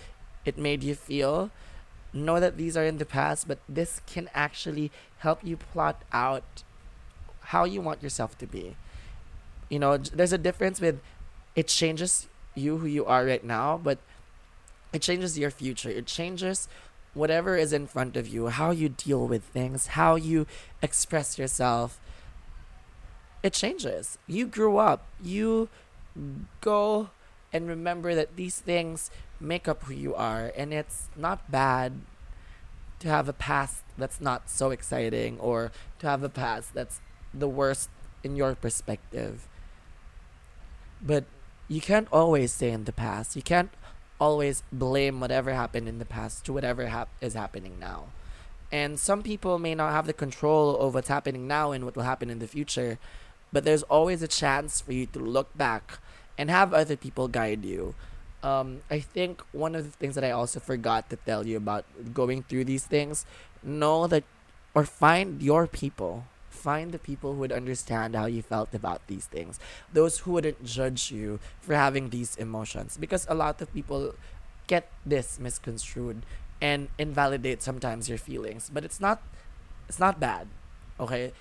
it 0.46 0.56
made 0.56 0.82
you 0.82 0.94
feel, 0.94 1.50
know 2.12 2.40
that 2.40 2.56
these 2.56 2.76
are 2.76 2.84
in 2.84 2.98
the 2.98 3.04
past, 3.04 3.46
but 3.46 3.58
this 3.68 4.00
can 4.06 4.30
actually 4.34 4.90
help 5.18 5.40
you 5.44 5.56
plot 5.56 6.02
out 6.12 6.62
how 7.52 7.64
you 7.64 7.80
want 7.80 8.02
yourself 8.02 8.38
to 8.38 8.46
be. 8.46 8.76
You 9.68 9.78
know, 9.78 9.96
there's 9.98 10.32
a 10.32 10.38
difference 10.38 10.80
with 10.80 11.00
it 11.54 11.68
changes 11.68 12.28
you 12.54 12.78
who 12.78 12.86
you 12.86 13.04
are 13.04 13.24
right 13.24 13.44
now, 13.44 13.78
but 13.82 13.98
it 14.92 15.02
changes 15.02 15.38
your 15.38 15.50
future. 15.50 15.90
It 15.90 16.06
changes 16.06 16.68
whatever 17.14 17.56
is 17.56 17.72
in 17.72 17.86
front 17.86 18.16
of 18.16 18.28
you, 18.28 18.48
how 18.48 18.70
you 18.70 18.88
deal 18.88 19.26
with 19.26 19.44
things, 19.44 19.88
how 19.88 20.16
you 20.16 20.46
express 20.82 21.38
yourself, 21.38 22.00
it 23.42 23.52
changes. 23.52 24.18
You 24.26 24.46
grew 24.46 24.78
up. 24.78 25.06
You 25.22 25.68
go 26.60 27.10
and 27.52 27.68
remember 27.68 28.14
that 28.14 28.36
these 28.36 28.58
things 28.58 29.10
make 29.40 29.68
up 29.68 29.84
who 29.84 29.94
you 29.94 30.14
are, 30.14 30.52
and 30.56 30.72
it's 30.72 31.08
not 31.16 31.50
bad 31.50 32.00
to 33.00 33.08
have 33.08 33.28
a 33.28 33.32
past 33.32 33.84
that's 33.98 34.20
not 34.20 34.48
so 34.48 34.70
exciting 34.70 35.38
or 35.38 35.70
to 35.98 36.06
have 36.06 36.22
a 36.22 36.28
past 36.28 36.74
that's 36.74 37.00
the 37.32 37.48
worst 37.48 37.90
in 38.22 38.34
your 38.34 38.54
perspective. 38.54 39.46
But 41.02 41.24
you 41.68 41.80
can't 41.80 42.08
always 42.10 42.52
stay 42.52 42.70
in 42.70 42.84
the 42.84 42.92
past. 42.92 43.36
You 43.36 43.42
can't 43.42 43.70
always 44.24 44.62
blame 44.72 45.20
whatever 45.20 45.52
happened 45.52 45.86
in 45.92 45.98
the 45.98 46.08
past 46.16 46.44
to 46.46 46.52
whatever 46.56 46.86
hap- 46.86 47.12
is 47.20 47.34
happening 47.34 47.76
now. 47.78 48.08
And 48.72 48.98
some 48.98 49.22
people 49.22 49.58
may 49.58 49.74
not 49.74 49.92
have 49.92 50.06
the 50.06 50.16
control 50.24 50.66
of 50.80 50.94
what's 50.94 51.12
happening 51.12 51.46
now 51.46 51.72
and 51.72 51.84
what 51.84 51.94
will 51.94 52.08
happen 52.08 52.30
in 52.30 52.40
the 52.40 52.48
future, 52.48 52.98
but 53.52 53.64
there's 53.64 53.84
always 53.84 54.22
a 54.22 54.28
chance 54.42 54.80
for 54.80 54.92
you 54.96 55.04
to 55.12 55.20
look 55.20 55.52
back 55.56 55.98
and 56.38 56.48
have 56.48 56.72
other 56.72 56.96
people 56.96 57.28
guide 57.28 57.64
you. 57.64 57.94
Um, 58.42 58.80
I 58.90 58.98
think 59.00 59.44
one 59.52 59.76
of 59.76 59.84
the 59.84 59.96
things 60.00 60.14
that 60.16 60.24
I 60.24 60.32
also 60.32 60.58
forgot 60.58 61.08
to 61.10 61.16
tell 61.16 61.46
you 61.46 61.56
about 61.56 61.84
going 62.12 62.42
through 62.48 62.64
these 62.64 62.84
things, 62.84 63.26
know 63.62 64.08
that 64.08 64.24
or 64.74 64.84
find 64.84 65.40
your 65.42 65.66
people 65.68 66.24
find 66.54 66.92
the 66.92 66.98
people 66.98 67.34
who 67.34 67.40
would 67.40 67.52
understand 67.52 68.14
how 68.14 68.26
you 68.26 68.40
felt 68.40 68.72
about 68.74 69.02
these 69.06 69.26
things 69.26 69.58
those 69.92 70.20
who 70.20 70.32
wouldn't 70.32 70.64
judge 70.64 71.10
you 71.10 71.38
for 71.60 71.74
having 71.74 72.10
these 72.10 72.36
emotions 72.36 72.96
because 72.96 73.26
a 73.28 73.34
lot 73.34 73.60
of 73.60 73.72
people 73.74 74.14
get 74.66 74.88
this 75.04 75.38
misconstrued 75.38 76.22
and 76.62 76.88
invalidate 76.96 77.62
sometimes 77.62 78.08
your 78.08 78.18
feelings 78.18 78.70
but 78.72 78.84
it's 78.84 79.00
not 79.00 79.20
it's 79.88 79.98
not 79.98 80.20
bad. 80.20 80.48
Okay, 80.98 81.32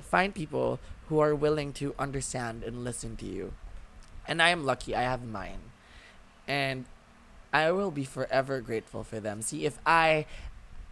find 0.00 0.34
people 0.34 0.78
who 1.08 1.20
are 1.20 1.34
willing 1.34 1.72
to 1.74 1.94
understand 1.98 2.62
and 2.62 2.84
listen 2.84 3.16
to 3.16 3.26
you. 3.26 3.52
And 4.26 4.42
I 4.42 4.50
am 4.50 4.64
lucky. 4.64 4.94
I 4.94 5.02
have 5.02 5.24
mine, 5.24 5.72
and 6.46 6.84
I 7.52 7.70
will 7.72 7.90
be 7.90 8.04
forever 8.04 8.60
grateful 8.60 9.02
for 9.04 9.20
them. 9.20 9.42
See, 9.42 9.66
if 9.66 9.78
I 9.86 10.26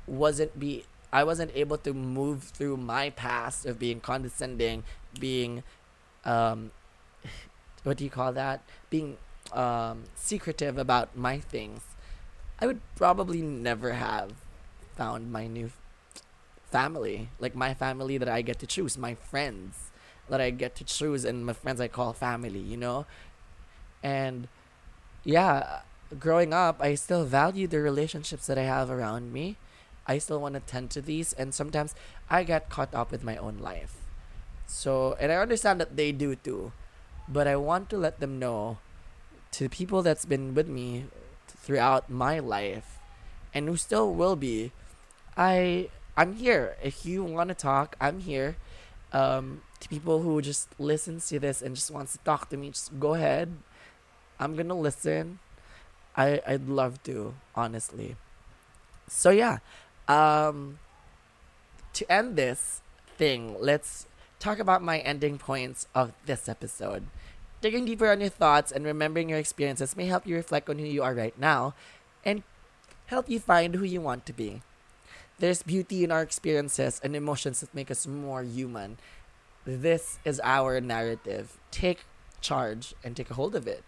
wasn't 0.06 0.58
be 0.58 0.84
I 1.12 1.24
wasn't 1.24 1.52
able 1.54 1.78
to 1.78 1.92
move 1.92 2.44
through 2.44 2.76
my 2.76 3.10
past 3.10 3.66
of 3.66 3.78
being 3.78 4.00
condescending, 4.00 4.84
being 5.18 5.62
um 6.24 6.70
what 7.84 7.96
do 7.96 8.04
you 8.04 8.10
call 8.10 8.32
that? 8.32 8.62
Being 8.90 9.16
um 9.52 10.04
secretive 10.14 10.78
about 10.78 11.16
my 11.16 11.38
things. 11.38 11.82
I 12.60 12.66
would 12.66 12.80
probably 12.94 13.42
never 13.42 13.92
have 13.92 14.32
found 14.96 15.32
my 15.32 15.46
new 15.46 15.70
family, 16.70 17.28
like 17.38 17.54
my 17.54 17.74
family 17.74 18.18
that 18.18 18.28
I 18.28 18.42
get 18.42 18.58
to 18.60 18.66
choose, 18.66 18.96
my 18.96 19.14
friends 19.14 19.90
that 20.28 20.40
I 20.40 20.50
get 20.50 20.76
to 20.76 20.84
choose 20.84 21.24
and 21.24 21.44
my 21.44 21.52
friends 21.52 21.80
I 21.80 21.88
call 21.88 22.12
family, 22.12 22.60
you 22.60 22.76
know? 22.76 23.06
And 24.02 24.48
yeah, 25.24 25.80
growing 26.18 26.52
up, 26.52 26.80
I 26.80 26.94
still 26.94 27.24
value 27.24 27.66
the 27.66 27.80
relationships 27.80 28.46
that 28.46 28.58
I 28.58 28.62
have 28.62 28.90
around 28.90 29.32
me. 29.32 29.56
I 30.06 30.18
still 30.18 30.40
want 30.40 30.54
to 30.54 30.60
tend 30.60 30.90
to 30.92 31.02
these, 31.02 31.32
and 31.32 31.54
sometimes 31.54 31.94
I 32.28 32.44
get 32.44 32.70
caught 32.70 32.94
up 32.94 33.10
with 33.10 33.22
my 33.24 33.36
own 33.36 33.58
life. 33.58 33.96
So, 34.66 35.16
and 35.18 35.32
I 35.32 35.36
understand 35.36 35.80
that 35.80 35.96
they 35.96 36.12
do 36.12 36.34
too, 36.34 36.72
but 37.28 37.46
I 37.46 37.56
want 37.56 37.90
to 37.90 37.98
let 37.98 38.20
them 38.20 38.38
know 38.38 38.78
to 39.52 39.68
people 39.68 40.02
that's 40.02 40.24
been 40.24 40.54
with 40.54 40.68
me 40.68 41.06
throughout 41.46 42.08
my 42.08 42.38
life 42.38 42.98
and 43.52 43.68
who 43.68 43.76
still 43.76 44.14
will 44.14 44.36
be 44.36 44.72
I 45.36 45.88
I'm 46.16 46.34
here. 46.34 46.76
If 46.82 47.06
you 47.06 47.24
want 47.24 47.48
to 47.48 47.54
talk, 47.54 47.96
I'm 48.00 48.20
here. 48.20 48.56
Um, 49.12 49.62
to 49.80 49.88
people 49.88 50.20
who 50.20 50.42
just 50.42 50.68
listens 50.78 51.26
to 51.28 51.40
this 51.40 51.62
and 51.62 51.74
just 51.74 51.90
wants 51.90 52.12
to 52.12 52.18
talk 52.18 52.50
to 52.50 52.56
me, 52.56 52.70
just 52.70 53.00
go 53.00 53.14
ahead. 53.14 53.56
I'm 54.38 54.54
gonna 54.54 54.78
listen. 54.78 55.38
I 56.16 56.42
I'd 56.46 56.68
love 56.68 57.02
to, 57.04 57.34
honestly. 57.54 58.16
So 59.08 59.30
yeah, 59.30 59.58
um, 60.10 60.80
to 61.92 62.10
end 62.10 62.34
this 62.34 62.82
thing, 63.16 63.56
let's 63.60 64.06
talk 64.40 64.58
about 64.58 64.82
my 64.82 64.98
ending 64.98 65.38
points 65.38 65.86
of 65.94 66.12
this 66.26 66.48
episode. 66.48 67.06
Digging 67.60 67.84
deeper 67.84 68.10
on 68.10 68.20
your 68.20 68.30
thoughts 68.30 68.72
and 68.72 68.84
remembering 68.84 69.28
your 69.28 69.38
experiences 69.38 69.96
may 69.96 70.06
help 70.06 70.26
you 70.26 70.34
reflect 70.34 70.68
on 70.68 70.78
who 70.78 70.86
you 70.86 71.02
are 71.02 71.14
right 71.14 71.38
now, 71.38 71.74
and 72.24 72.42
help 73.06 73.28
you 73.28 73.38
find 73.38 73.74
who 73.74 73.84
you 73.84 74.00
want 74.00 74.26
to 74.26 74.32
be. 74.32 74.62
There's 75.38 75.62
beauty 75.62 76.02
in 76.02 76.10
our 76.10 76.22
experiences 76.22 77.00
and 77.04 77.14
emotions 77.14 77.60
that 77.60 77.74
make 77.74 77.90
us 77.90 78.06
more 78.06 78.42
human. 78.42 78.98
This 79.64 80.18
is 80.24 80.40
our 80.42 80.80
narrative. 80.80 81.58
Take 81.70 82.00
charge 82.40 82.94
and 83.04 83.16
take 83.16 83.30
a 83.30 83.34
hold 83.34 83.54
of 83.54 83.68
it. 83.68 83.84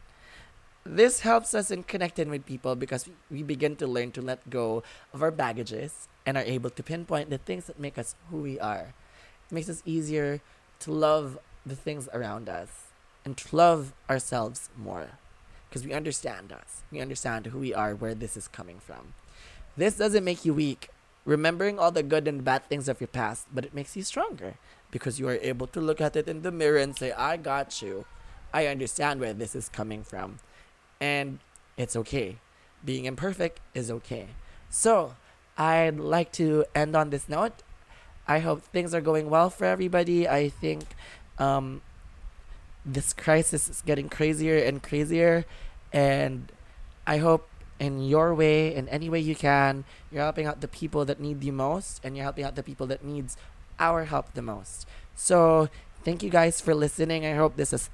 This 0.85 1.20
helps 1.20 1.54
us 1.54 1.70
in 1.70 1.85
connecting 1.85 2.28
with 2.28 2.46
people 2.46 2.74
because 2.74 3.08
we 3.30 3.42
begin 3.42 3.76
to 3.76 3.87
learn 3.87 4.12
to 4.12 4.22
let 4.22 4.50
go 4.50 4.82
of 5.14 5.22
our 5.22 5.30
baggages 5.30 6.08
and 6.24 6.37
are 6.37 6.44
able 6.44 6.70
to 6.70 6.82
pinpoint 6.82 7.30
the 7.30 7.38
things 7.38 7.66
that 7.66 7.78
make 7.78 7.98
us 7.98 8.14
who 8.30 8.38
we 8.38 8.58
are. 8.61 8.94
It 9.50 9.54
makes 9.54 9.68
us 9.68 9.82
easier 9.85 10.40
to 10.80 10.92
love 10.92 11.38
the 11.64 11.76
things 11.76 12.08
around 12.12 12.48
us 12.48 12.68
and 13.24 13.37
to 13.37 13.56
love 13.56 13.92
ourselves 14.11 14.70
more 14.76 15.11
because 15.68 15.87
we 15.87 15.92
understand 15.92 16.52
us. 16.52 16.82
We 16.90 17.00
understand 17.00 17.46
who 17.46 17.58
we 17.58 17.72
are, 17.72 17.94
where 17.94 18.14
this 18.14 18.37
is 18.37 18.48
coming 18.48 18.78
from. 18.78 19.14
This 19.76 19.96
doesn't 19.96 20.24
make 20.24 20.44
you 20.44 20.52
weak 20.52 20.90
remembering 21.24 21.78
all 21.78 21.90
the 21.90 22.02
good 22.02 22.26
and 22.26 22.44
bad 22.44 22.68
things 22.68 22.88
of 22.88 23.00
your 23.00 23.08
past, 23.08 23.46
but 23.52 23.64
it 23.64 23.74
makes 23.74 23.96
you 23.96 24.02
stronger 24.02 24.54
because 24.90 25.18
you 25.18 25.28
are 25.28 25.38
able 25.40 25.66
to 25.68 25.80
look 25.80 26.00
at 26.00 26.16
it 26.16 26.28
in 26.28 26.42
the 26.42 26.52
mirror 26.52 26.78
and 26.78 26.96
say, 26.96 27.12
I 27.12 27.37
got 27.37 27.80
you. 27.80 28.04
I 28.52 28.66
understand 28.66 29.20
where 29.20 29.32
this 29.32 29.54
is 29.54 29.68
coming 29.68 30.02
from. 30.02 30.40
And 31.00 31.38
it's 31.76 31.96
okay. 31.96 32.37
Being 32.85 33.06
imperfect 33.06 33.61
is 33.74 33.90
okay. 33.90 34.28
So, 34.68 35.14
I'd 35.57 35.99
like 35.99 36.33
to 36.33 36.65
end 36.75 36.97
on 36.97 37.11
this 37.11 37.29
note. 37.29 37.53
I 38.27 38.38
hope 38.38 38.62
things 38.62 38.95
are 38.95 39.01
going 39.01 39.29
well 39.29 39.51
for 39.51 39.65
everybody. 39.65 40.29
I 40.29 40.49
think 40.49 40.85
um, 41.38 41.83
this 42.85 43.12
crisis 43.12 43.69
is 43.69 43.83
getting 43.83 44.09
crazier 44.09 44.59
and 44.59 44.83
crazier. 44.83 45.45
And 45.93 46.51
I 47.07 47.19
hope 47.19 47.49
in 47.83 48.01
your 48.01 48.33
way, 48.33 48.73
in 48.73 48.88
any 48.88 49.11
way 49.11 49.19
you 49.19 49.35
can. 49.35 49.85
You're 50.11 50.23
helping 50.23 50.47
out 50.47 50.61
the 50.61 50.69
people 50.69 51.05
that 51.05 51.19
need 51.19 51.43
you 51.43 51.53
most, 51.53 52.01
and 52.05 52.17
you're 52.17 52.23
helping 52.23 52.45
out 52.45 52.55
the 52.55 52.62
people 52.62 52.87
that 52.87 53.05
needs 53.05 53.37
our 53.79 54.05
help 54.05 54.35
the 54.35 54.43
most. 54.43 54.87
So 55.17 55.69
thank 56.05 56.23
you 56.23 56.31
guys 56.31 56.61
for 56.61 56.75
listening. 56.75 57.27
I 57.27 57.35
hope 57.35 57.57
this 57.57 57.73
is, 57.73 57.91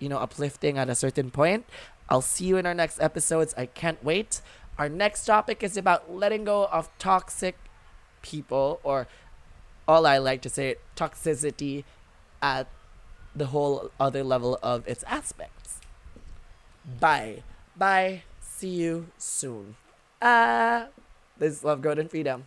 you 0.00 0.08
know, 0.08 0.18
uplifting 0.18 0.78
at 0.78 0.88
a 0.88 0.96
certain 0.96 1.30
point. 1.30 1.64
I'll 2.08 2.22
see 2.22 2.46
you 2.46 2.56
in 2.56 2.66
our 2.66 2.74
next 2.74 3.00
episodes. 3.00 3.54
I 3.56 3.66
can't 3.66 4.02
wait. 4.02 4.40
Our 4.80 4.88
next 4.88 5.26
topic 5.26 5.62
is 5.62 5.76
about 5.76 6.10
letting 6.10 6.44
go 6.44 6.64
of 6.64 6.88
toxic 6.98 7.58
people, 8.22 8.80
or 8.82 9.08
all 9.86 10.06
I 10.06 10.16
like 10.16 10.40
to 10.40 10.48
say, 10.48 10.76
toxicity 10.96 11.84
at 12.40 12.66
the 13.36 13.48
whole 13.48 13.90
other 14.00 14.24
level 14.24 14.58
of 14.62 14.88
its 14.88 15.02
aspects. 15.02 15.80
Bye. 16.98 17.42
Bye. 17.76 18.22
See 18.40 18.70
you 18.70 19.08
soon. 19.18 19.76
Ah, 20.22 20.84
uh, 20.84 20.86
this 21.36 21.58
is 21.58 21.62
Love, 21.62 21.82
Growth, 21.82 21.98
and 21.98 22.10
Freedom. 22.10 22.46